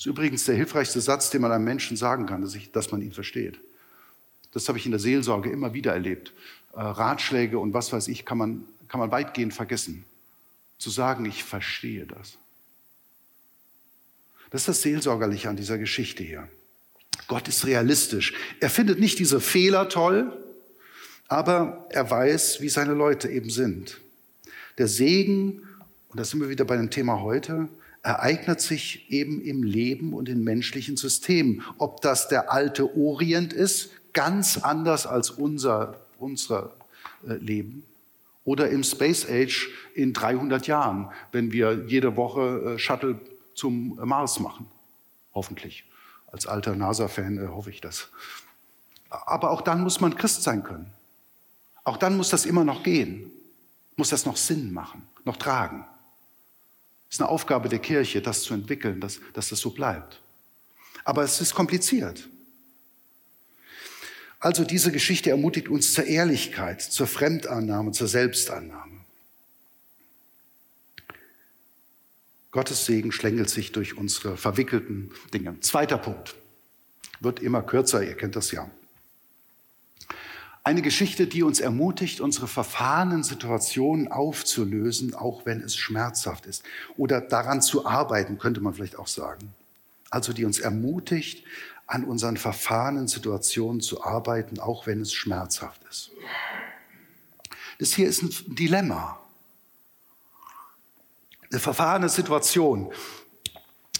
Das 0.00 0.06
ist 0.06 0.12
übrigens 0.12 0.46
der 0.46 0.54
hilfreichste 0.54 0.98
Satz, 1.02 1.28
den 1.28 1.42
man 1.42 1.52
einem 1.52 1.66
Menschen 1.66 1.94
sagen 1.94 2.24
kann, 2.24 2.40
dass, 2.40 2.54
ich, 2.54 2.72
dass 2.72 2.90
man 2.90 3.02
ihn 3.02 3.12
versteht. 3.12 3.60
Das 4.50 4.66
habe 4.66 4.78
ich 4.78 4.86
in 4.86 4.92
der 4.92 4.98
Seelsorge 4.98 5.50
immer 5.50 5.74
wieder 5.74 5.92
erlebt. 5.92 6.32
Äh, 6.72 6.80
Ratschläge 6.80 7.58
und 7.58 7.74
was 7.74 7.92
weiß 7.92 8.08
ich 8.08 8.24
kann 8.24 8.38
man, 8.38 8.64
kann 8.88 8.98
man 8.98 9.10
weitgehend 9.10 9.52
vergessen 9.52 10.06
zu 10.78 10.88
sagen, 10.88 11.26
ich 11.26 11.44
verstehe 11.44 12.06
das. 12.06 12.38
Das 14.48 14.62
ist 14.62 14.68
das 14.68 14.80
Seelsorgerliche 14.80 15.50
an 15.50 15.56
dieser 15.56 15.76
Geschichte 15.76 16.22
hier. 16.22 16.48
Gott 17.28 17.46
ist 17.46 17.66
realistisch. 17.66 18.32
Er 18.58 18.70
findet 18.70 19.00
nicht 19.00 19.18
diese 19.18 19.38
Fehler 19.38 19.90
toll, 19.90 20.32
aber 21.28 21.86
er 21.90 22.10
weiß, 22.10 22.62
wie 22.62 22.70
seine 22.70 22.94
Leute 22.94 23.28
eben 23.28 23.50
sind. 23.50 24.00
Der 24.78 24.88
Segen, 24.88 25.60
und 26.08 26.18
da 26.18 26.24
sind 26.24 26.40
wir 26.40 26.48
wieder 26.48 26.64
bei 26.64 26.78
dem 26.78 26.88
Thema 26.88 27.20
heute, 27.20 27.68
ereignet 28.02 28.60
sich 28.60 29.10
eben 29.10 29.40
im 29.40 29.62
Leben 29.62 30.14
und 30.14 30.28
in 30.28 30.42
menschlichen 30.42 30.96
Systemen. 30.96 31.62
Ob 31.78 32.00
das 32.00 32.28
der 32.28 32.52
alte 32.52 32.96
Orient 32.96 33.52
ist, 33.52 33.90
ganz 34.12 34.58
anders 34.58 35.06
als 35.06 35.30
unser, 35.30 36.00
unser 36.18 36.72
äh, 37.26 37.34
Leben, 37.34 37.84
oder 38.44 38.70
im 38.70 38.82
Space 38.82 39.26
Age 39.28 39.68
in 39.94 40.12
300 40.12 40.66
Jahren, 40.66 41.10
wenn 41.30 41.52
wir 41.52 41.84
jede 41.86 42.16
Woche 42.16 42.74
äh, 42.74 42.78
Shuttle 42.78 43.20
zum 43.54 43.96
Mars 44.02 44.40
machen. 44.40 44.66
Hoffentlich. 45.34 45.84
Als 46.32 46.46
alter 46.46 46.74
NASA-Fan 46.74 47.38
äh, 47.38 47.48
hoffe 47.48 47.70
ich 47.70 47.80
das. 47.80 48.08
Aber 49.10 49.50
auch 49.50 49.60
dann 49.60 49.82
muss 49.82 50.00
man 50.00 50.14
Christ 50.14 50.42
sein 50.42 50.62
können. 50.62 50.90
Auch 51.84 51.96
dann 51.96 52.16
muss 52.16 52.30
das 52.30 52.46
immer 52.46 52.64
noch 52.64 52.82
gehen. 52.82 53.30
Muss 53.96 54.10
das 54.10 54.24
noch 54.24 54.36
Sinn 54.36 54.72
machen, 54.72 55.02
noch 55.24 55.36
tragen. 55.36 55.84
Es 57.10 57.16
ist 57.16 57.20
eine 57.20 57.28
Aufgabe 57.28 57.68
der 57.68 57.80
Kirche, 57.80 58.22
das 58.22 58.42
zu 58.42 58.54
entwickeln, 58.54 59.00
dass, 59.00 59.18
dass 59.34 59.48
das 59.48 59.58
so 59.58 59.70
bleibt. 59.70 60.20
Aber 61.04 61.24
es 61.24 61.40
ist 61.40 61.54
kompliziert. 61.54 62.28
Also 64.38 64.64
diese 64.64 64.92
Geschichte 64.92 65.30
ermutigt 65.30 65.68
uns 65.68 65.92
zur 65.92 66.04
Ehrlichkeit, 66.04 66.80
zur 66.80 67.08
Fremdannahme, 67.08 67.90
zur 67.90 68.06
Selbstannahme. 68.06 69.00
Gottes 72.52 72.86
Segen 72.86 73.10
schlängelt 73.10 73.50
sich 73.50 73.72
durch 73.72 73.96
unsere 73.96 74.36
verwickelten 74.36 75.10
Dinge. 75.34 75.58
Zweiter 75.60 75.98
Punkt. 75.98 76.36
Wird 77.18 77.40
immer 77.40 77.62
kürzer, 77.62 78.04
ihr 78.04 78.16
kennt 78.16 78.36
das 78.36 78.52
ja. 78.52 78.70
Eine 80.70 80.82
Geschichte, 80.82 81.26
die 81.26 81.42
uns 81.42 81.58
ermutigt, 81.58 82.20
unsere 82.20 82.46
verfahrenen 82.46 83.24
Situationen 83.24 84.06
aufzulösen, 84.06 85.16
auch 85.16 85.44
wenn 85.44 85.60
es 85.60 85.74
schmerzhaft 85.74 86.46
ist. 86.46 86.62
Oder 86.96 87.20
daran 87.20 87.60
zu 87.60 87.86
arbeiten, 87.86 88.38
könnte 88.38 88.60
man 88.60 88.74
vielleicht 88.74 88.96
auch 88.96 89.08
sagen. 89.08 89.52
Also 90.10 90.32
die 90.32 90.44
uns 90.44 90.60
ermutigt, 90.60 91.44
an 91.88 92.04
unseren 92.04 92.36
verfahrenen 92.36 93.08
Situationen 93.08 93.80
zu 93.80 94.04
arbeiten, 94.04 94.60
auch 94.60 94.86
wenn 94.86 95.00
es 95.00 95.12
schmerzhaft 95.12 95.80
ist. 95.90 96.12
Das 97.80 97.92
hier 97.92 98.08
ist 98.08 98.22
ein 98.22 98.54
Dilemma. 98.54 99.18
Eine 101.50 101.58
verfahrene 101.58 102.08
Situation. 102.08 102.92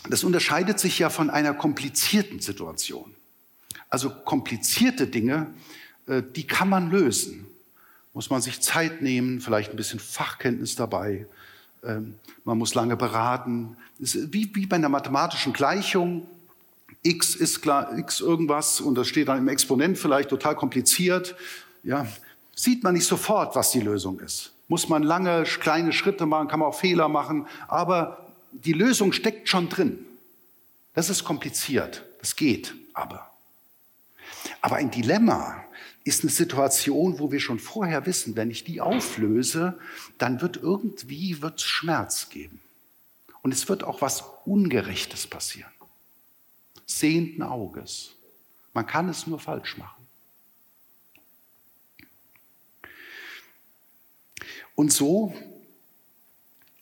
Das 0.08 0.22
unterscheidet 0.22 0.78
sich 0.78 1.00
ja 1.00 1.10
von 1.10 1.30
einer 1.30 1.52
komplizierten 1.52 2.38
Situation. 2.38 3.12
Also 3.88 4.08
komplizierte 4.08 5.08
Dinge 5.08 5.52
die 6.10 6.46
kann 6.46 6.68
man 6.68 6.90
lösen. 6.90 7.46
Muss 8.12 8.30
man 8.30 8.42
sich 8.42 8.60
Zeit 8.60 9.02
nehmen, 9.02 9.40
vielleicht 9.40 9.70
ein 9.70 9.76
bisschen 9.76 10.00
Fachkenntnis 10.00 10.74
dabei. 10.74 11.26
Ähm, 11.84 12.14
man 12.44 12.58
muss 12.58 12.74
lange 12.74 12.96
beraten. 12.96 13.76
Wie, 13.98 14.50
wie 14.54 14.66
bei 14.66 14.76
einer 14.76 14.88
mathematischen 14.88 15.52
Gleichung. 15.52 16.26
X 17.02 17.34
ist 17.34 17.62
klar, 17.62 17.96
X 17.96 18.20
irgendwas 18.20 18.80
und 18.80 18.94
das 18.94 19.08
steht 19.08 19.28
dann 19.28 19.38
im 19.38 19.48
Exponent 19.48 19.96
vielleicht 19.96 20.28
total 20.28 20.54
kompliziert. 20.54 21.34
Ja, 21.82 22.06
sieht 22.54 22.82
man 22.82 22.94
nicht 22.94 23.06
sofort, 23.06 23.56
was 23.56 23.70
die 23.70 23.80
Lösung 23.80 24.20
ist. 24.20 24.52
Muss 24.68 24.88
man 24.88 25.02
lange, 25.02 25.44
kleine 25.44 25.92
Schritte 25.92 26.26
machen, 26.26 26.48
kann 26.48 26.60
man 26.60 26.68
auch 26.68 26.78
Fehler 26.78 27.08
machen, 27.08 27.46
aber 27.68 28.26
die 28.52 28.72
Lösung 28.72 29.12
steckt 29.12 29.48
schon 29.48 29.68
drin. 29.68 29.98
Das 30.94 31.08
ist 31.08 31.24
kompliziert, 31.24 32.04
das 32.20 32.36
geht 32.36 32.74
aber. 32.92 33.30
Aber 34.60 34.76
ein 34.76 34.90
Dilemma 34.90 35.64
ist 36.04 36.22
eine 36.22 36.32
Situation, 36.32 37.18
wo 37.18 37.30
wir 37.30 37.40
schon 37.40 37.58
vorher 37.58 38.06
wissen, 38.06 38.36
wenn 38.36 38.50
ich 38.50 38.64
die 38.64 38.80
auflöse, 38.80 39.78
dann 40.18 40.40
wird 40.40 40.56
irgendwie 40.56 41.42
wird's 41.42 41.62
Schmerz 41.62 42.30
geben. 42.30 42.60
Und 43.42 43.52
es 43.52 43.68
wird 43.68 43.84
auch 43.84 44.00
was 44.00 44.24
Ungerechtes 44.44 45.26
passieren. 45.26 45.70
Sehenden 46.86 47.42
Auges. 47.42 48.12
Man 48.72 48.86
kann 48.86 49.08
es 49.08 49.26
nur 49.26 49.38
falsch 49.38 49.76
machen. 49.76 50.06
Und 54.74 54.92
so 54.92 55.34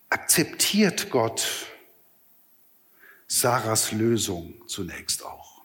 akzeptiert 0.08 1.10
Gott 1.10 1.66
Sarahs 3.26 3.92
Lösung 3.92 4.54
zunächst 4.68 5.24
auch 5.24 5.57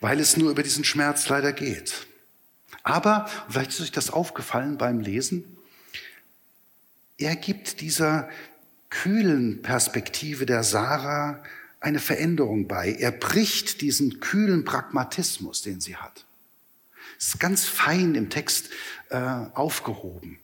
weil 0.00 0.20
es 0.20 0.36
nur 0.36 0.50
über 0.50 0.62
diesen 0.62 0.84
Schmerz 0.84 1.28
leider 1.28 1.52
geht. 1.52 2.06
Aber, 2.82 3.28
vielleicht 3.48 3.70
ist 3.70 3.80
euch 3.80 3.92
das 3.92 4.10
aufgefallen 4.10 4.78
beim 4.78 5.00
Lesen, 5.00 5.44
er 7.18 7.36
gibt 7.36 7.82
dieser 7.82 8.30
kühlen 8.88 9.60
Perspektive 9.62 10.46
der 10.46 10.64
Sarah 10.64 11.42
eine 11.80 11.98
Veränderung 11.98 12.66
bei. 12.66 12.92
Er 12.92 13.12
bricht 13.12 13.82
diesen 13.82 14.20
kühlen 14.20 14.64
Pragmatismus, 14.64 15.62
den 15.62 15.80
sie 15.80 15.96
hat. 15.96 16.24
Es 17.18 17.28
ist 17.28 17.40
ganz 17.40 17.66
fein 17.66 18.14
im 18.14 18.30
Text 18.30 18.70
äh, 19.10 19.18
aufgehoben. 19.54 20.38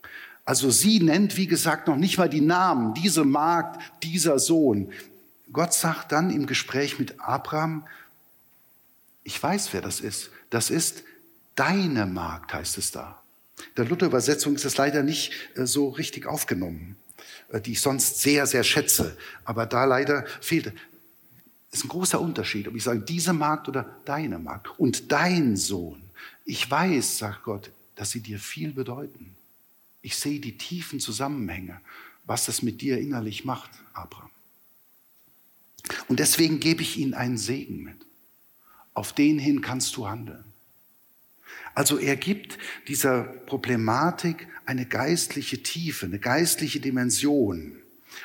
Also 0.45 0.71
sie 0.71 1.01
nennt, 1.01 1.37
wie 1.37 1.47
gesagt, 1.47 1.89
noch 1.89 1.97
nicht 1.97 2.19
mal 2.19 2.29
die 2.29 2.41
Namen, 2.41 2.95
diese 2.95 3.25
Magd, 3.25 3.83
dieser 4.03 4.39
Sohn. 4.39 4.93
Gott 5.53 5.73
sagt 5.73 6.13
dann 6.13 6.31
im 6.31 6.47
Gespräch 6.47 6.99
mit 6.99 7.21
Abraham, 7.21 7.87
ich 9.27 9.43
weiß, 9.43 9.73
wer 9.73 9.81
das 9.83 10.01
ist. 10.01 10.31
Das 10.51 10.71
ist 10.71 11.03
deine 11.57 12.07
Magd, 12.07 12.55
heißt 12.55 12.79
es 12.79 12.93
da. 12.93 13.21
Der 13.77 13.85
Luther-Übersetzung 13.85 14.55
ist 14.55 14.65
es 14.65 14.77
leider 14.77 15.03
nicht 15.03 15.33
äh, 15.57 15.67
so 15.67 15.89
richtig 15.89 16.27
aufgenommen, 16.27 16.97
äh, 17.49 17.61
die 17.61 17.73
ich 17.73 17.81
sonst 17.81 18.21
sehr, 18.21 18.47
sehr 18.47 18.63
schätze. 18.63 19.19
Aber 19.45 19.67
da 19.67 19.85
leider 19.85 20.25
fehlt. 20.41 20.73
Es 21.73 21.81
ist 21.81 21.87
ein 21.87 21.89
großer 21.89 22.21
Unterschied, 22.21 22.69
ob 22.69 22.77
ich 22.77 22.85
sage, 22.85 23.01
diese 23.01 23.33
Magd 23.33 23.69
oder 23.69 23.97
deine 24.05 24.39
Magd. 24.39 24.69
Und 24.79 25.11
dein 25.11 25.57
Sohn. 25.57 26.01
Ich 26.45 26.71
weiß, 26.71 27.19
sagt 27.19 27.43
Gott, 27.43 27.73
dass 27.97 28.13
sie 28.13 28.21
dir 28.21 28.39
viel 28.39 28.73
bedeuten. 28.73 29.35
Ich 30.03 30.17
sehe 30.17 30.39
die 30.39 30.57
tiefen 30.57 31.01
Zusammenhänge, 31.01 31.81
was 32.27 32.47
das 32.47 32.63
mit 32.63 32.81
dir 32.81 32.99
innerlich 32.99 33.45
macht, 33.45 33.71
Abraham. 33.93 34.31
Und 36.07 36.21
deswegen 36.21 36.61
gebe 36.61 36.83
ich 36.83 36.97
ihnen 36.97 37.15
einen 37.15 37.39
Segen 37.39 37.83
mit. 37.83 38.06
Auf 38.97 39.13
den 39.13 39.39
hin 39.39 39.61
kannst 39.61 39.95
du 39.99 40.09
handeln. 40.09 40.43
Also 41.75 41.99
er 41.99 42.17
gibt 42.17 42.57
dieser 42.89 43.25
Problematik 43.25 44.49
eine 44.65 44.87
geistliche 44.87 45.63
Tiefe, 45.63 46.07
eine 46.07 46.19
geistliche 46.19 46.81
Dimension 46.81 47.77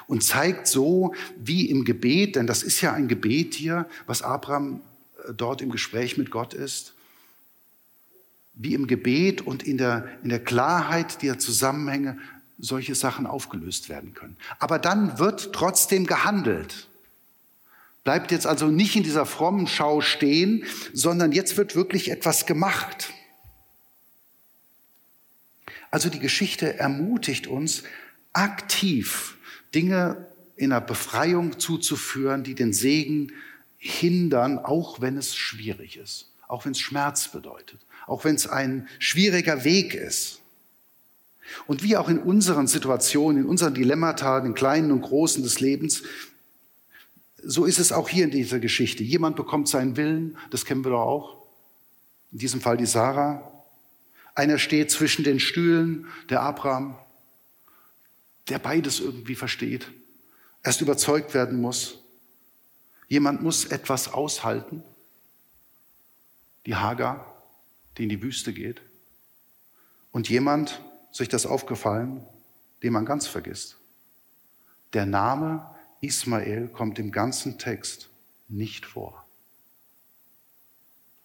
und 0.08 0.24
zeigt 0.24 0.68
so, 0.68 1.14
wie 1.36 1.70
im 1.70 1.84
Gebet, 1.84 2.38
denn 2.38 2.48
das 2.48 2.64
ist 2.64 2.80
ja 2.80 2.94
ein 2.94 3.10
Gebet 3.10 3.54
hier, 3.54 3.86
was 4.06 4.22
Abraham 4.22 4.80
äh, 5.28 5.34
dort 5.34 5.62
im 5.62 5.72
Gespräch 5.72 6.18
mit 6.18 6.32
Gott 6.32 6.54
ist, 6.54 6.94
wie 8.54 8.74
im 8.74 8.88
Gebet 8.88 9.42
und 9.42 9.64
in 9.64 9.78
der, 9.78 10.08
in 10.24 10.30
der 10.30 10.42
Klarheit 10.42 11.22
der 11.22 11.38
Zusammenhänge 11.38 12.18
solche 12.58 12.96
Sachen 12.96 13.28
aufgelöst 13.28 13.90
werden 13.90 14.14
können. 14.14 14.38
Aber 14.58 14.80
dann 14.80 15.20
wird 15.20 15.52
trotzdem 15.52 16.06
gehandelt. 16.06 16.88
Bleibt 18.04 18.32
jetzt 18.32 18.48
also 18.48 18.68
nicht 18.68 18.96
in 18.96 19.04
dieser 19.04 19.26
frommen 19.26 19.68
Schau 19.68 20.02
stehen, 20.02 20.66
sondern 20.94 21.32
jetzt 21.32 21.58
wird 21.58 21.76
wirklich 21.76 22.10
etwas 22.10 22.46
gemacht. 22.46 23.14
Also 25.92 26.10
die 26.10 26.20
Geschichte 26.20 26.80
ermutigt 26.80 27.48
uns, 27.48 27.84
aktiv 28.34 29.38
Dinge 29.76 30.28
in 30.56 30.70
der 30.70 30.82
Befreiung 30.82 31.60
zuzuführen, 31.60 32.44
die 32.44 32.56
den 32.56 32.74
Segen 32.74 33.34
hindern, 33.78 34.58
auch 34.58 35.02
wenn 35.02 35.18
es 35.18 35.36
schwierig 35.36 35.98
ist, 35.98 36.32
auch 36.48 36.66
wenn 36.66 36.72
es 36.72 36.80
Schmerz 36.80 37.28
bedeutet, 37.30 37.80
auch 38.08 38.24
wenn 38.24 38.36
es 38.36 38.48
ein 38.48 38.88
schwieriger 39.00 39.64
Weg 39.64 39.94
ist. 39.94 40.40
Und 41.68 41.84
wie 41.84 41.98
auch 41.98 42.08
in 42.08 42.20
unseren 42.20 42.68
Situationen, 42.68 43.44
in 43.44 43.50
unseren 43.50 43.74
Dilemmata, 43.74 44.40
den 44.40 44.54
kleinen 44.54 44.92
und 44.92 45.02
großen 45.02 45.44
des 45.44 45.60
Lebens, 45.60 46.04
so 47.44 47.66
ist 47.66 47.80
es 47.80 47.92
auch 47.92 48.10
hier 48.10 48.26
in 48.26 48.32
dieser 48.32 48.60
Geschichte. 48.60 49.04
Jemand 49.04 49.36
bekommt 49.36 49.68
seinen 49.68 49.98
Willen, 49.98 50.38
das 50.50 50.66
kennen 50.66 50.84
wir 50.84 50.92
doch 50.92 51.02
auch. 51.02 51.48
In 52.32 52.40
diesem 52.40 52.62
Fall 52.62 52.78
die 52.78 52.86
Sarah. 52.86 53.52
Einer 54.36 54.58
steht 54.58 54.92
zwischen 54.92 55.24
den 55.24 55.40
Stühlen, 55.40 56.08
der 56.30 56.42
Abraham, 56.42 56.98
der 58.48 58.60
beides 58.60 59.00
irgendwie 59.00 59.36
versteht, 59.36 59.88
erst 60.64 60.82
überzeugt 60.82 61.34
werden 61.34 61.60
muss. 61.60 62.00
Jemand 63.08 63.42
muss 63.42 63.66
etwas 63.66 64.14
aushalten. 64.14 64.84
Die 66.66 66.76
Hagar, 66.76 67.44
die 67.98 68.04
in 68.04 68.10
die 68.10 68.22
Wüste 68.22 68.54
geht. 68.54 68.82
Und 70.12 70.30
jemand, 70.30 70.82
sich 71.12 71.28
das 71.28 71.46
aufgefallen, 71.46 72.26
den 72.84 72.94
man 72.94 73.06
ganz 73.06 73.28
vergisst. 73.28 73.78
Der 74.94 75.06
Name 75.06 75.70
Ismael 76.02 76.68
kommt 76.68 77.00
im 77.00 77.12
ganzen 77.12 77.58
Text 77.58 78.10
nicht 78.48 78.86
vor. 78.86 79.26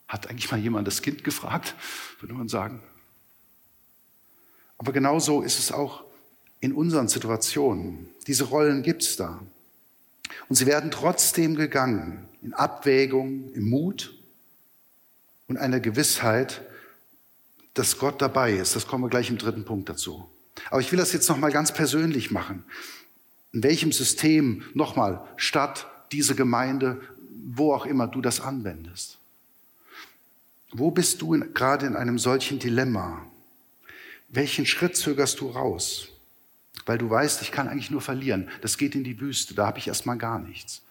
Hat 0.06 0.28
eigentlich 0.28 0.50
mal 0.50 0.60
jemand 0.60 0.86
das 0.86 1.02
Kind 1.02 1.24
gefragt, 1.24 1.74
würde 2.20 2.34
man 2.34 2.48
sagen. 2.48 2.82
Aber 4.78 4.92
genauso 4.92 5.42
ist 5.42 5.58
es 5.58 5.72
auch 5.72 6.04
in 6.60 6.72
unseren 6.72 7.08
Situationen. 7.08 8.08
Diese 8.26 8.44
Rollen 8.44 8.82
gibt 8.82 9.02
es 9.02 9.16
da. 9.16 9.40
Und 10.48 10.56
sie 10.56 10.66
werden 10.66 10.90
trotzdem 10.90 11.54
gegangen, 11.54 12.28
in 12.42 12.52
Abwägung, 12.52 13.52
im 13.54 13.68
Mut 13.68 14.14
und 15.48 15.56
einer 15.56 15.80
Gewissheit, 15.80 16.62
dass 17.74 17.98
Gott 17.98 18.22
dabei 18.22 18.52
ist. 18.54 18.76
Das 18.76 18.86
kommen 18.86 19.04
wir 19.04 19.10
gleich 19.10 19.30
im 19.30 19.38
dritten 19.38 19.64
Punkt 19.64 19.88
dazu. 19.88 20.28
Aber 20.70 20.80
ich 20.80 20.90
will 20.90 20.98
das 20.98 21.12
jetzt 21.12 21.28
noch 21.28 21.36
mal 21.36 21.52
ganz 21.52 21.72
persönlich 21.72 22.30
machen. 22.30 22.64
In 23.52 23.62
welchem 23.62 23.92
System, 23.92 24.64
nochmal, 24.74 25.26
Stadt, 25.37 25.87
diese 26.12 26.35
Gemeinde, 26.35 27.00
wo 27.46 27.72
auch 27.72 27.87
immer 27.87 28.06
du 28.06 28.20
das 28.20 28.40
anwendest. 28.40 29.18
Wo 30.72 30.90
bist 30.90 31.22
du 31.22 31.35
in, 31.35 31.54
gerade 31.54 31.87
in 31.87 31.96
einem 31.96 32.18
solchen 32.18 32.59
Dilemma? 32.59 33.24
Welchen 34.28 34.66
Schritt 34.66 34.96
zögerst 34.96 35.40
du 35.40 35.50
raus? 35.50 36.09
Weil 36.85 36.98
du 36.98 37.09
weißt, 37.09 37.42
ich 37.42 37.52
kann 37.52 37.68
eigentlich 37.68 37.90
nur 37.90 38.02
verlieren. 38.02 38.50
Das 38.61 38.76
geht 38.76 38.94
in 38.94 39.04
die 39.04 39.20
Wüste, 39.20 39.54
da 39.54 39.66
habe 39.66 39.78
ich 39.78 39.88
erstmal 39.88 40.18
gar 40.18 40.38
nichts. 40.38 40.82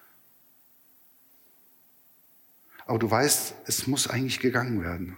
Aber 2.86 3.00
du 3.00 3.10
weißt, 3.10 3.56
es 3.66 3.88
muss 3.88 4.08
eigentlich 4.08 4.40
gegangen 4.40 4.84
werden. 4.84 5.18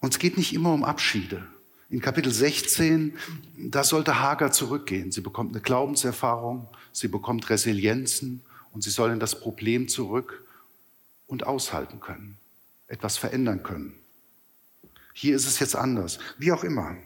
Und 0.00 0.12
es 0.12 0.18
geht 0.18 0.36
nicht 0.36 0.52
immer 0.52 0.72
um 0.72 0.84
Abschiede. 0.84 1.46
In 1.92 2.00
Kapitel 2.00 2.32
16, 2.32 3.18
da 3.58 3.84
sollte 3.84 4.18
Hagar 4.18 4.50
zurückgehen. 4.50 5.12
Sie 5.12 5.20
bekommt 5.20 5.52
eine 5.52 5.60
Glaubenserfahrung, 5.60 6.66
sie 6.90 7.08
bekommt 7.08 7.50
Resilienzen 7.50 8.40
und 8.72 8.82
sie 8.82 8.88
soll 8.88 9.10
in 9.10 9.20
das 9.20 9.38
Problem 9.38 9.88
zurück 9.88 10.42
und 11.26 11.46
aushalten 11.46 12.00
können, 12.00 12.38
etwas 12.88 13.18
verändern 13.18 13.62
können. 13.62 13.92
Hier 15.12 15.36
ist 15.36 15.46
es 15.46 15.58
jetzt 15.58 15.76
anders, 15.76 16.18
wie 16.38 16.50
auch 16.52 16.64
immer. 16.64 16.96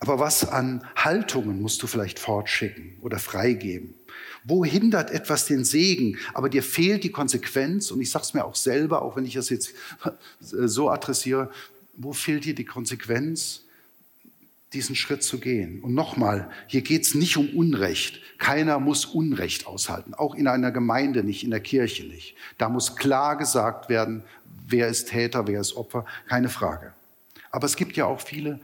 Aber 0.00 0.18
was 0.18 0.48
an 0.48 0.82
Haltungen 0.96 1.60
musst 1.60 1.82
du 1.82 1.86
vielleicht 1.86 2.18
fortschicken 2.18 2.96
oder 3.02 3.18
freigeben? 3.18 3.92
Wo 4.42 4.64
hindert 4.64 5.10
etwas 5.10 5.44
den 5.44 5.66
Segen, 5.66 6.16
aber 6.32 6.48
dir 6.48 6.62
fehlt 6.62 7.04
die 7.04 7.12
Konsequenz? 7.12 7.90
Und 7.90 8.00
ich 8.00 8.10
sage 8.10 8.24
es 8.24 8.32
mir 8.32 8.46
auch 8.46 8.54
selber, 8.54 9.02
auch 9.02 9.16
wenn 9.16 9.26
ich 9.26 9.34
das 9.34 9.50
jetzt 9.50 9.74
so 10.40 10.88
adressiere, 10.88 11.50
wo 11.92 12.14
fehlt 12.14 12.46
dir 12.46 12.54
die 12.54 12.64
Konsequenz, 12.64 13.65
diesen 14.76 14.94
Schritt 14.94 15.22
zu 15.22 15.38
gehen? 15.38 15.80
Und 15.82 15.94
nochmal, 15.94 16.50
hier 16.66 16.82
geht 16.82 17.02
es 17.02 17.14
nicht 17.14 17.36
um 17.36 17.48
Unrecht. 17.50 18.20
Keiner 18.38 18.78
muss 18.78 19.06
Unrecht 19.06 19.66
aushalten, 19.66 20.14
auch 20.14 20.34
in 20.34 20.46
einer 20.46 20.70
Gemeinde 20.70 21.24
nicht, 21.24 21.42
in 21.42 21.50
der 21.50 21.60
Kirche 21.60 22.04
nicht. 22.04 22.36
Da 22.58 22.68
muss 22.68 22.94
klar 22.96 23.36
gesagt 23.36 23.88
werden, 23.88 24.22
wer 24.68 24.88
ist 24.88 25.08
Täter, 25.08 25.46
wer 25.46 25.60
ist 25.60 25.76
Opfer, 25.76 26.04
keine 26.28 26.48
Frage. 26.48 26.92
Aber 27.50 27.66
es 27.66 27.76
gibt 27.76 27.96
ja 27.96 28.04
auch 28.04 28.20
viele 28.20 28.60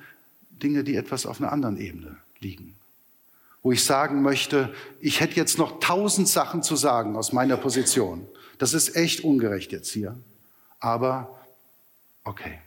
Dinge, 0.62 0.84
die 0.84 0.96
etwas 0.96 1.26
auf 1.26 1.40
einer 1.40 1.50
anderen 1.50 1.78
Ebene 1.78 2.16
liegen. 2.40 2.74
Wo 3.62 3.72
ich 3.72 3.84
sagen 3.84 4.22
möchte, 4.22 4.74
ich 5.00 5.20
hätte 5.20 5.36
jetzt 5.36 5.56
noch 5.56 5.80
tausend 5.80 6.28
Sachen 6.28 6.62
zu 6.62 6.76
sagen 6.76 7.16
aus 7.16 7.32
meiner 7.32 7.56
Position. 7.56 8.26
Das 8.58 8.74
ist 8.74 8.96
echt 8.96 9.24
ungerecht 9.24 9.72
jetzt 9.72 9.90
hier. 9.90 10.16
Aber 10.78 11.38
okay. 12.24 12.58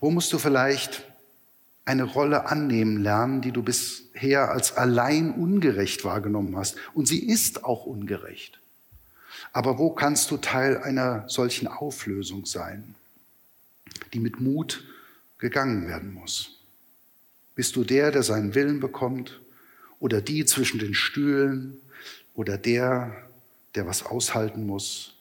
Wo 0.00 0.10
musst 0.10 0.32
du 0.32 0.38
vielleicht 0.38 1.04
eine 1.84 2.04
Rolle 2.04 2.46
annehmen 2.46 3.02
lernen, 3.02 3.40
die 3.40 3.50
du 3.50 3.62
bisher 3.62 4.50
als 4.50 4.76
allein 4.76 5.32
ungerecht 5.32 6.04
wahrgenommen 6.04 6.56
hast? 6.56 6.76
Und 6.94 7.08
sie 7.08 7.18
ist 7.18 7.64
auch 7.64 7.86
ungerecht. 7.86 8.60
Aber 9.52 9.78
wo 9.78 9.90
kannst 9.90 10.30
du 10.30 10.36
Teil 10.36 10.78
einer 10.78 11.28
solchen 11.28 11.66
Auflösung 11.66 12.46
sein, 12.46 12.94
die 14.12 14.20
mit 14.20 14.40
Mut 14.40 14.84
gegangen 15.38 15.88
werden 15.88 16.12
muss? 16.12 16.60
Bist 17.54 17.74
du 17.74 17.82
der, 17.82 18.12
der 18.12 18.22
seinen 18.22 18.54
Willen 18.54 18.78
bekommt? 18.78 19.40
Oder 19.98 20.20
die 20.20 20.44
zwischen 20.44 20.78
den 20.78 20.94
Stühlen? 20.94 21.80
Oder 22.34 22.56
der, 22.56 23.16
der 23.74 23.86
was 23.86 24.04
aushalten 24.04 24.64
muss? 24.64 25.14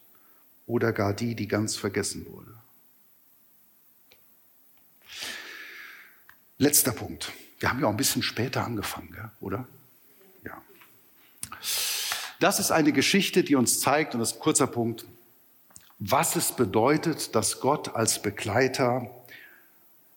Oder 0.68 0.92
gar 0.92 1.13
die, 1.13 1.34
die 1.34 1.48
ganz 1.48 1.76
vergessen 1.76 2.28
wurde? 2.30 2.57
Letzter 6.58 6.91
Punkt. 6.91 7.32
Wir 7.60 7.70
haben 7.70 7.80
ja 7.80 7.88
auch 7.88 7.91
ein 7.91 7.98
bisschen 7.98 8.24
später 8.24 8.63
angefangen, 8.65 9.15
oder? 9.39 9.67
Ja. 10.43 10.62
Das 12.39 12.60
ist 12.60 12.72
eine 12.72 12.91
Geschichte, 12.91 13.43
die 13.43 13.56
uns 13.56 13.80
zeigt, 13.80 14.13
und 14.13 14.20
das 14.20 14.32
ist 14.32 14.38
ein 14.38 14.41
kurzer 14.41 14.67
Punkt, 14.67 15.06
was 16.00 16.36
es 16.36 16.52
bedeutet, 16.56 17.36
dass 17.36 17.60
Gott 17.60 17.96
als 17.96 18.22
Begleiter 18.22 19.10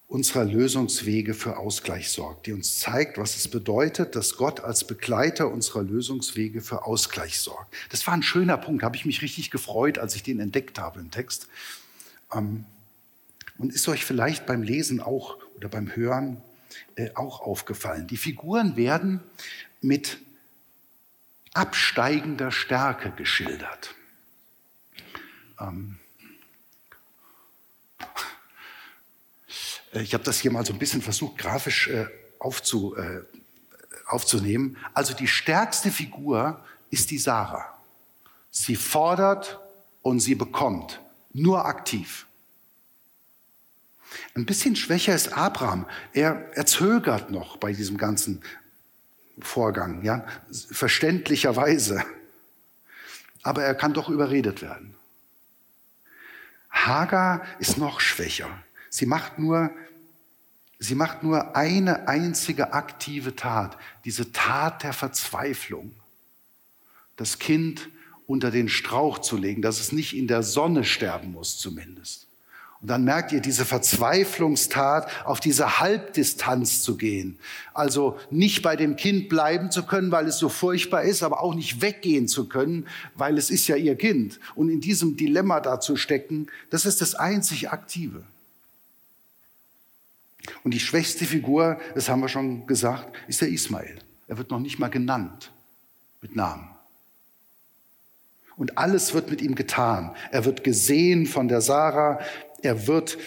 unserer 0.09 0.45
Lösungswege 0.45 1.35
für 1.35 1.57
Ausgleich 1.57 2.11
sorgt, 2.11 2.47
die 2.47 2.53
uns 2.53 2.81
zeigt, 2.81 3.17
was 3.17 3.37
es 3.37 3.49
bedeutet, 3.49 4.17
dass 4.17 4.37
Gott 4.37 4.61
als 4.61 4.85
Begleiter 4.85 5.49
unserer 5.49 5.83
Lösungswege 5.83 6.63
für 6.63 6.85
Ausgleich 6.85 7.39
sorgt. 7.39 7.73
Das 7.91 8.07
war 8.07 8.15
ein 8.15 8.23
schöner 8.23 8.57
Punkt, 8.57 8.83
habe 8.83 8.97
ich 8.97 9.07
mich 9.07 9.23
richtig 9.23 9.51
gefreut, 9.51 9.99
als 9.99 10.17
ich 10.17 10.23
den 10.23 10.41
entdeckt 10.41 10.79
habe 10.79 11.01
im 11.01 11.11
Text. 11.11 11.49
Ähm, 12.35 12.65
und 13.57 13.73
ist 13.73 13.87
euch 13.89 14.05
vielleicht 14.05 14.47
beim 14.47 14.63
Lesen 14.63 15.01
auch 15.01 15.37
oder 15.61 15.69
beim 15.69 15.95
Hören 15.95 16.43
äh, 16.95 17.11
auch 17.15 17.43
aufgefallen. 17.43 18.07
Die 18.07 18.17
Figuren 18.17 18.77
werden 18.77 19.21
mit 19.83 20.19
absteigender 21.53 22.51
Stärke 22.51 23.11
geschildert. 23.11 23.95
Ähm 25.61 25.99
äh, 29.93 30.01
ich 30.01 30.15
habe 30.15 30.25
das 30.25 30.41
hier 30.41 30.51
mal 30.51 30.65
so 30.65 30.73
ein 30.73 30.79
bisschen 30.79 31.03
versucht, 31.03 31.37
grafisch 31.37 31.89
äh, 31.89 32.07
aufzu, 32.39 32.97
äh, 32.97 33.21
aufzunehmen. 34.07 34.79
Also 34.95 35.13
die 35.13 35.29
stärkste 35.29 35.91
Figur 35.91 36.65
ist 36.89 37.11
die 37.11 37.19
Sarah. 37.19 37.79
Sie 38.51 38.77
fordert 38.77 39.61
und 40.01 40.21
sie 40.21 40.37
bekommt, 40.37 41.03
nur 41.35 41.67
aktiv. 41.67 42.27
Ein 44.35 44.47
bisschen 44.47 44.77
schwächer 44.77 45.15
ist 45.15 45.33
Abraham. 45.33 45.87
Er, 46.13 46.51
er 46.55 46.67
zögert 46.67 47.31
noch 47.31 47.57
bei 47.57 47.73
diesem 47.73 47.97
ganzen 47.97 48.43
Vorgang, 49.41 50.03
ja, 50.03 50.27
verständlicherweise. 50.71 52.05
Aber 53.43 53.63
er 53.63 53.75
kann 53.75 53.95
doch 53.95 54.09
überredet 54.09 54.63
werden. 54.63 54.95
Hagar 56.71 57.45
ist 57.59 57.79
noch 57.79 58.01
schwächer. 58.01 58.51
Sie 58.91 59.07
macht 59.07 59.39
nur, 59.39 59.71
sie 60.79 60.95
macht 60.95 61.23
nur 61.23 61.57
eine 61.57 62.09
einzige 62.09 62.73
aktive 62.73 63.37
Tat, 63.37 63.77
diese 64.05 64.33
Tat 64.33 64.83
der 64.83 64.93
Verzweiflung. 64.93 65.95
Das 67.17 67.39
Kind 67.39 67.89
unter 68.27 68.51
den 68.51 68.69
Strauch 68.69 69.19
zu 69.19 69.37
legen, 69.37 69.63
dass 69.63 69.81
es 69.81 69.93
nicht 69.93 70.17
in 70.17 70.29
der 70.29 70.43
Sonne 70.43 70.85
sterben 70.85 71.33
muss 71.33 71.59
zumindest. 71.59 72.30
Und 72.81 72.89
dann 72.89 73.05
merkt 73.05 73.33
ihr 73.33 73.41
diese 73.41 73.67
Verzweiflungstat, 73.67 75.27
auf 75.27 75.39
diese 75.39 75.81
Halbdistanz 75.81 76.83
zu 76.83 76.97
gehen. 76.97 77.39
Also 77.75 78.19
nicht 78.31 78.63
bei 78.63 78.75
dem 78.75 78.97
Kind 78.97 79.29
bleiben 79.29 79.71
zu 79.71 79.85
können, 79.85 80.11
weil 80.11 80.27
es 80.27 80.39
so 80.39 80.49
furchtbar 80.49 81.03
ist, 81.03 81.23
aber 81.23 81.43
auch 81.43 81.55
nicht 81.55 81.83
weggehen 81.83 82.27
zu 82.27 82.49
können, 82.49 82.87
weil 83.15 83.37
es 83.37 83.51
ist 83.51 83.69
ja 83.69 83.77
ihr 83.77 83.97
Kind. 83.97 84.41
Und 84.55 84.71
in 84.71 84.81
diesem 84.81 85.17
Dilemma 85.17 85.61
da 85.61 85.79
zu 85.79 85.97
stecken, 85.97 86.47
das 86.71 86.87
ist 86.87 87.03
das 87.03 87.15
einzig 87.15 87.71
Aktive. 87.71 88.23
Und 90.65 90.73
die 90.73 90.81
schwächste 90.81 91.27
Figur, 91.27 91.79
das 91.95 92.09
haben 92.09 92.23
wir 92.23 92.29
schon 92.29 92.67
gesagt, 92.67 93.15
ist 93.29 93.43
der 93.43 93.49
Ismael. 93.49 93.99
Er 94.27 94.39
wird 94.39 94.51
noch 94.51 94.59
nicht 94.59 94.79
mal 94.79 94.89
genannt 94.89 95.53
mit 96.23 96.35
Namen. 96.35 96.67
Und 98.57 98.77
alles 98.77 99.15
wird 99.15 99.31
mit 99.31 99.41
ihm 99.41 99.55
getan. 99.55 100.15
Er 100.31 100.45
wird 100.45 100.65
gesehen 100.65 101.27
von 101.27 101.49
der 101.49 101.63
Sarah, 101.63 102.21
er 102.63 102.87
wird 102.87 103.19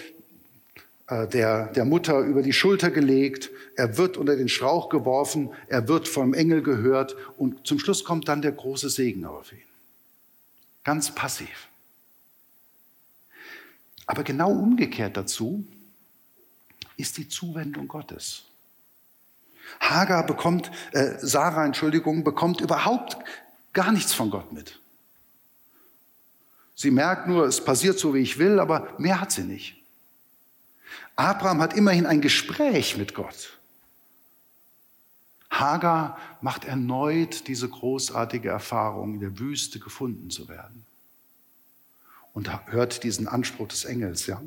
äh, 1.08 1.28
der, 1.28 1.68
der 1.68 1.86
Mutter 1.86 2.20
über 2.20 2.42
die 2.42 2.54
Schulter 2.54 2.92
gelegt, 2.92 3.50
er 3.76 3.98
wird 3.98 4.18
unter 4.18 4.36
den 4.36 4.50
Strauch 4.50 4.90
geworfen, 4.90 5.52
er 5.68 5.88
wird 5.88 6.08
vom 6.08 6.34
Engel 6.34 6.62
gehört 6.62 7.16
und 7.38 7.66
zum 7.68 7.80
Schluss 7.80 8.04
kommt 8.04 8.28
dann 8.28 8.42
der 8.42 8.52
große 8.52 8.90
Segen 8.90 9.26
auf 9.26 9.52
ihn. 9.52 9.60
Ganz 10.84 11.14
passiv. 11.14 11.70
Aber 14.06 14.24
genau 14.24 14.52
umgekehrt 14.52 15.18
dazu 15.18 15.66
ist 16.98 17.18
die 17.18 17.28
Zuwendung 17.28 17.88
Gottes. 17.88 18.44
Hagar 19.80 20.26
bekommt, 20.26 20.72
äh, 20.92 21.16
Sarah, 21.20 21.66
Entschuldigung, 21.66 22.24
bekommt 22.24 22.62
überhaupt 22.62 23.18
gar 23.72 23.92
nichts 23.92 24.14
von 24.14 24.30
Gott 24.30 24.52
mit. 24.52 24.80
Sie 26.84 26.92
merkt 26.92 27.28
nur, 27.28 27.46
es 27.46 27.64
passiert 27.64 27.98
so, 27.98 28.14
wie 28.14 28.20
ich 28.20 28.40
will, 28.40 28.60
aber 28.60 28.94
mehr 28.98 29.22
hat 29.22 29.32
sie 29.32 29.46
nicht. 29.46 29.82
Abraham 31.16 31.62
hat 31.62 31.78
immerhin 31.78 32.06
ein 32.06 32.20
Gespräch 32.20 32.98
mit 32.98 33.14
Gott. 33.14 33.58
Hagar 35.50 36.18
macht 36.42 36.66
erneut 36.66 37.48
diese 37.48 37.70
großartige 37.70 38.50
Erfahrung, 38.50 39.14
in 39.14 39.20
der 39.22 39.40
Wüste 39.40 39.80
gefunden 39.80 40.30
zu 40.30 40.50
werden. 40.50 40.86
Und 42.34 42.52
hört 42.70 43.06
diesen 43.06 43.30
Anspruch 43.30 43.70
des 43.70 43.86
Engels, 43.86 44.28
ja. 44.28 44.42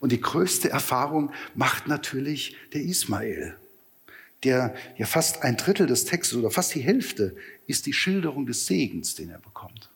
Und 0.00 0.12
die 0.12 0.22
größte 0.22 0.70
Erfahrung 0.70 1.30
macht 1.54 1.88
natürlich 1.88 2.56
der 2.72 2.80
Ismael, 2.80 3.54
der 4.44 4.74
ja 4.96 5.04
fast 5.04 5.42
ein 5.42 5.58
Drittel 5.58 5.86
des 5.88 6.06
Textes 6.06 6.38
oder 6.38 6.50
fast 6.50 6.74
die 6.74 6.80
Hälfte 6.80 7.36
ist 7.66 7.84
die 7.84 7.92
Schilderung 7.92 8.46
des 8.46 8.64
Segens, 8.64 9.14
den 9.14 9.28
er 9.28 9.40
bekommt. 9.40 9.90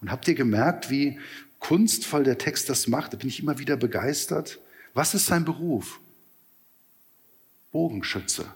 Und 0.00 0.10
habt 0.10 0.28
ihr 0.28 0.34
gemerkt, 0.34 0.90
wie 0.90 1.18
kunstvoll 1.58 2.24
der 2.24 2.38
Text 2.38 2.68
das 2.68 2.86
macht? 2.86 3.12
Da 3.12 3.16
bin 3.16 3.28
ich 3.28 3.40
immer 3.40 3.58
wieder 3.58 3.76
begeistert, 3.76 4.60
Was 4.94 5.14
ist 5.14 5.26
sein 5.26 5.44
Beruf? 5.44 6.00
Bogenschütze. 7.70 8.46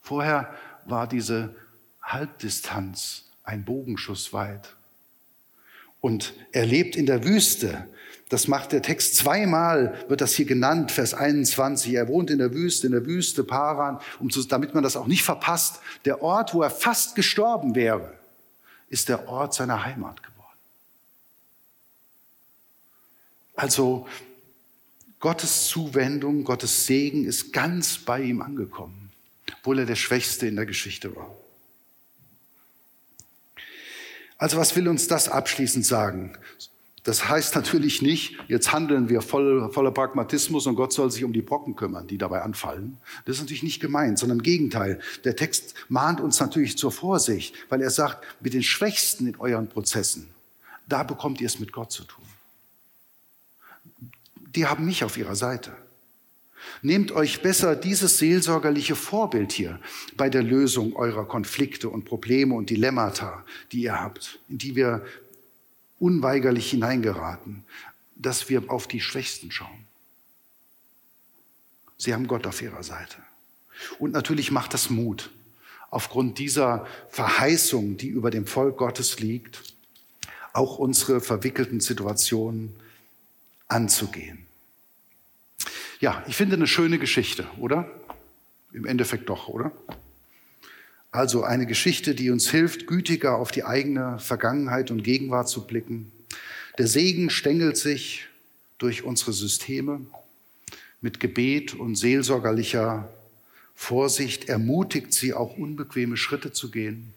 Vorher 0.00 0.54
war 0.86 1.06
diese 1.06 1.54
Halbdistanz 2.00 3.24
ein 3.44 3.64
Bogenschuss 3.64 4.32
weit. 4.32 4.74
Und 6.00 6.34
er 6.52 6.66
lebt 6.66 6.96
in 6.96 7.06
der 7.06 7.24
Wüste. 7.24 7.86
Das 8.28 8.48
macht 8.48 8.72
der 8.72 8.82
Text 8.82 9.16
zweimal, 9.16 10.04
wird 10.08 10.20
das 10.20 10.34
hier 10.34 10.46
genannt, 10.46 10.90
Vers 10.90 11.14
21. 11.14 11.92
Er 11.94 12.08
wohnt 12.08 12.30
in 12.30 12.38
der 12.38 12.54
Wüste, 12.54 12.86
in 12.86 12.92
der 12.92 13.06
Wüste 13.06 13.44
Paran, 13.44 14.00
um 14.18 14.30
zu, 14.30 14.42
damit 14.44 14.74
man 14.74 14.82
das 14.82 14.96
auch 14.96 15.06
nicht 15.06 15.22
verpasst. 15.22 15.80
Der 16.04 16.22
Ort, 16.22 16.54
wo 16.54 16.62
er 16.62 16.70
fast 16.70 17.14
gestorben 17.14 17.74
wäre, 17.74 18.14
ist 18.88 19.08
der 19.08 19.28
Ort 19.28 19.54
seiner 19.54 19.84
Heimat 19.84 20.22
geworden. 20.22 20.31
Also 23.54 24.06
Gottes 25.20 25.68
Zuwendung, 25.68 26.44
Gottes 26.44 26.86
Segen 26.86 27.24
ist 27.24 27.52
ganz 27.52 27.98
bei 27.98 28.20
ihm 28.20 28.42
angekommen, 28.42 29.12
obwohl 29.58 29.80
er 29.80 29.86
der 29.86 29.96
Schwächste 29.96 30.46
in 30.46 30.56
der 30.56 30.66
Geschichte 30.66 31.14
war. 31.14 31.30
Also 34.36 34.56
was 34.56 34.74
will 34.74 34.88
uns 34.88 35.06
das 35.06 35.28
abschließend 35.28 35.86
sagen? 35.86 36.36
Das 37.04 37.28
heißt 37.28 37.56
natürlich 37.56 38.00
nicht, 38.00 38.38
jetzt 38.46 38.72
handeln 38.72 39.08
wir 39.08 39.22
voll, 39.22 39.72
voller 39.72 39.90
Pragmatismus 39.90 40.66
und 40.66 40.76
Gott 40.76 40.92
soll 40.92 41.10
sich 41.10 41.24
um 41.24 41.32
die 41.32 41.42
Brocken 41.42 41.74
kümmern, 41.74 42.06
die 42.06 42.18
dabei 42.18 42.42
anfallen. 42.42 42.98
Das 43.24 43.36
ist 43.36 43.42
natürlich 43.42 43.64
nicht 43.64 43.80
gemeint, 43.80 44.18
sondern 44.18 44.38
im 44.38 44.42
Gegenteil. 44.42 45.00
Der 45.24 45.34
Text 45.34 45.74
mahnt 45.88 46.20
uns 46.20 46.38
natürlich 46.38 46.78
zur 46.78 46.92
Vorsicht, 46.92 47.54
weil 47.68 47.82
er 47.82 47.90
sagt, 47.90 48.24
mit 48.40 48.54
den 48.54 48.62
Schwächsten 48.62 49.26
in 49.26 49.36
euren 49.36 49.68
Prozessen, 49.68 50.28
da 50.88 51.02
bekommt 51.02 51.40
ihr 51.40 51.46
es 51.46 51.58
mit 51.58 51.72
Gott 51.72 51.90
zu 51.90 52.04
tun. 52.04 52.24
Die 54.54 54.66
haben 54.66 54.84
mich 54.84 55.04
auf 55.04 55.16
ihrer 55.16 55.36
Seite. 55.36 55.76
Nehmt 56.80 57.12
euch 57.12 57.42
besser 57.42 57.74
dieses 57.74 58.18
seelsorgerliche 58.18 58.94
Vorbild 58.94 59.52
hier 59.52 59.80
bei 60.16 60.28
der 60.28 60.42
Lösung 60.42 60.94
eurer 60.94 61.26
Konflikte 61.26 61.88
und 61.88 62.04
Probleme 62.04 62.54
und 62.54 62.70
Dilemmata, 62.70 63.44
die 63.72 63.82
ihr 63.82 64.00
habt, 64.00 64.38
in 64.48 64.58
die 64.58 64.76
wir 64.76 65.04
unweigerlich 65.98 66.70
hineingeraten, 66.70 67.64
dass 68.14 68.48
wir 68.48 68.70
auf 68.70 68.86
die 68.86 69.00
Schwächsten 69.00 69.50
schauen. 69.50 69.86
Sie 71.96 72.12
haben 72.12 72.26
Gott 72.26 72.46
auf 72.46 72.62
ihrer 72.62 72.82
Seite. 72.82 73.16
Und 73.98 74.12
natürlich 74.12 74.50
macht 74.50 74.74
das 74.74 74.90
Mut, 74.90 75.30
aufgrund 75.90 76.38
dieser 76.38 76.86
Verheißung, 77.10 77.96
die 77.96 78.08
über 78.08 78.30
dem 78.30 78.46
Volk 78.46 78.76
Gottes 78.78 79.20
liegt, 79.20 79.62
auch 80.52 80.78
unsere 80.78 81.20
verwickelten 81.20 81.80
Situationen 81.80 82.74
anzugehen. 83.68 84.41
Ja, 86.02 86.24
ich 86.26 86.34
finde 86.34 86.56
eine 86.56 86.66
schöne 86.66 86.98
Geschichte, 86.98 87.46
oder? 87.58 87.88
Im 88.72 88.86
Endeffekt 88.86 89.28
doch, 89.28 89.46
oder? 89.46 89.70
Also 91.12 91.44
eine 91.44 91.64
Geschichte, 91.64 92.16
die 92.16 92.30
uns 92.30 92.50
hilft, 92.50 92.88
gütiger 92.88 93.36
auf 93.36 93.52
die 93.52 93.62
eigene 93.62 94.18
Vergangenheit 94.18 94.90
und 94.90 95.04
Gegenwart 95.04 95.48
zu 95.48 95.64
blicken. 95.64 96.10
Der 96.76 96.88
Segen 96.88 97.30
stängelt 97.30 97.76
sich 97.76 98.26
durch 98.78 99.04
unsere 99.04 99.32
Systeme. 99.32 100.00
Mit 101.02 101.20
Gebet 101.20 101.74
und 101.74 101.94
seelsorgerlicher 101.94 103.08
Vorsicht 103.76 104.48
ermutigt 104.48 105.12
sie 105.12 105.34
auch 105.34 105.56
unbequeme 105.56 106.16
Schritte 106.16 106.50
zu 106.50 106.72
gehen. 106.72 107.14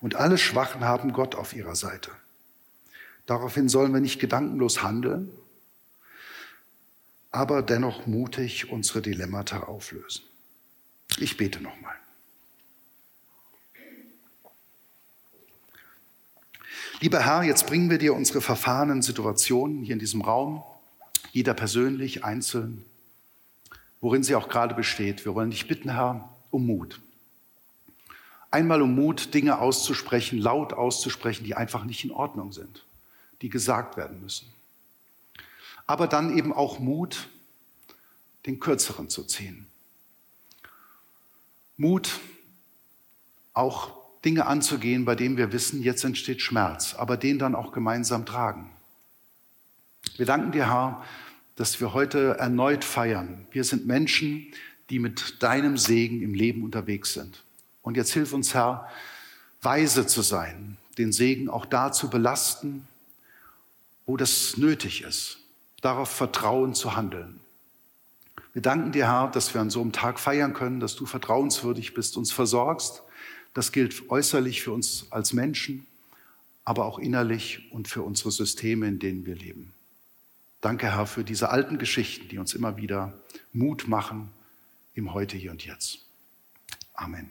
Und 0.00 0.14
alle 0.14 0.38
Schwachen 0.38 0.82
haben 0.82 1.12
Gott 1.12 1.34
auf 1.34 1.56
ihrer 1.56 1.74
Seite. 1.74 2.12
Daraufhin 3.26 3.68
sollen 3.68 3.92
wir 3.92 4.00
nicht 4.00 4.20
gedankenlos 4.20 4.84
handeln, 4.84 5.28
aber 7.32 7.62
dennoch 7.62 8.06
mutig 8.06 8.70
unsere 8.70 9.00
Dilemmata 9.00 9.60
auflösen. 9.60 10.22
Ich 11.18 11.38
bete 11.38 11.62
nochmal. 11.62 11.94
Lieber 17.00 17.24
Herr, 17.24 17.42
jetzt 17.42 17.66
bringen 17.66 17.90
wir 17.90 17.98
dir 17.98 18.14
unsere 18.14 18.40
verfahrenen 18.40 19.02
Situationen 19.02 19.82
hier 19.82 19.94
in 19.94 19.98
diesem 19.98 20.20
Raum, 20.20 20.62
jeder 21.32 21.54
persönlich, 21.54 22.22
einzeln, 22.22 22.84
worin 24.00 24.22
sie 24.22 24.36
auch 24.36 24.48
gerade 24.48 24.74
besteht. 24.74 25.24
Wir 25.24 25.34
wollen 25.34 25.50
dich 25.50 25.66
bitten, 25.66 25.90
Herr, 25.90 26.28
um 26.50 26.66
Mut. 26.66 27.00
Einmal 28.50 28.82
um 28.82 28.94
Mut, 28.94 29.32
Dinge 29.32 29.58
auszusprechen, 29.58 30.38
laut 30.38 30.74
auszusprechen, 30.74 31.44
die 31.44 31.54
einfach 31.54 31.84
nicht 31.84 32.04
in 32.04 32.10
Ordnung 32.10 32.52
sind, 32.52 32.84
die 33.40 33.48
gesagt 33.48 33.96
werden 33.96 34.20
müssen 34.20 34.51
aber 35.86 36.06
dann 36.06 36.36
eben 36.36 36.52
auch 36.52 36.78
Mut, 36.78 37.28
den 38.46 38.60
kürzeren 38.60 39.08
zu 39.08 39.24
ziehen. 39.24 39.66
Mut, 41.76 42.20
auch 43.54 44.02
Dinge 44.24 44.46
anzugehen, 44.46 45.04
bei 45.04 45.14
denen 45.14 45.36
wir 45.36 45.52
wissen, 45.52 45.82
jetzt 45.82 46.04
entsteht 46.04 46.40
Schmerz, 46.40 46.94
aber 46.94 47.16
den 47.16 47.38
dann 47.38 47.54
auch 47.54 47.72
gemeinsam 47.72 48.24
tragen. 48.24 48.70
Wir 50.16 50.26
danken 50.26 50.52
dir, 50.52 50.70
Herr, 50.70 51.04
dass 51.56 51.80
wir 51.80 51.92
heute 51.92 52.36
erneut 52.38 52.84
feiern. 52.84 53.46
Wir 53.50 53.64
sind 53.64 53.86
Menschen, 53.86 54.46
die 54.90 54.98
mit 54.98 55.42
deinem 55.42 55.76
Segen 55.76 56.22
im 56.22 56.34
Leben 56.34 56.62
unterwegs 56.64 57.14
sind. 57.14 57.42
Und 57.82 57.96
jetzt 57.96 58.12
hilf 58.12 58.32
uns, 58.32 58.54
Herr, 58.54 58.88
weise 59.60 60.06
zu 60.06 60.22
sein, 60.22 60.76
den 60.98 61.12
Segen 61.12 61.48
auch 61.48 61.66
da 61.66 61.92
zu 61.92 62.10
belasten, 62.10 62.86
wo 64.06 64.16
das 64.16 64.56
nötig 64.56 65.02
ist, 65.02 65.38
darauf 65.82 66.08
vertrauen 66.08 66.74
zu 66.74 66.96
handeln. 66.96 67.40
Wir 68.54 68.62
danken 68.62 68.92
dir, 68.92 69.06
Herr, 69.06 69.30
dass 69.30 69.52
wir 69.52 69.60
an 69.60 69.70
so 69.70 69.80
einem 69.80 69.92
Tag 69.92 70.18
feiern 70.18 70.54
können, 70.54 70.80
dass 70.80 70.96
du 70.96 71.04
vertrauenswürdig 71.04 71.92
bist, 71.94 72.16
uns 72.16 72.32
versorgst. 72.32 73.02
Das 73.54 73.72
gilt 73.72 74.10
äußerlich 74.10 74.62
für 74.62 74.72
uns 74.72 75.06
als 75.10 75.32
Menschen, 75.32 75.86
aber 76.64 76.86
auch 76.86 76.98
innerlich 76.98 77.70
und 77.72 77.88
für 77.88 78.02
unsere 78.02 78.30
Systeme, 78.30 78.86
in 78.86 78.98
denen 78.98 79.26
wir 79.26 79.34
leben. 79.34 79.74
Danke, 80.60 80.92
Herr, 80.94 81.06
für 81.06 81.24
diese 81.24 81.50
alten 81.50 81.78
Geschichten, 81.78 82.28
die 82.28 82.38
uns 82.38 82.54
immer 82.54 82.76
wieder 82.76 83.12
Mut 83.52 83.88
machen 83.88 84.30
im 84.94 85.12
Heute, 85.12 85.36
hier 85.36 85.50
und 85.50 85.64
jetzt. 85.64 86.06
Amen. 86.94 87.30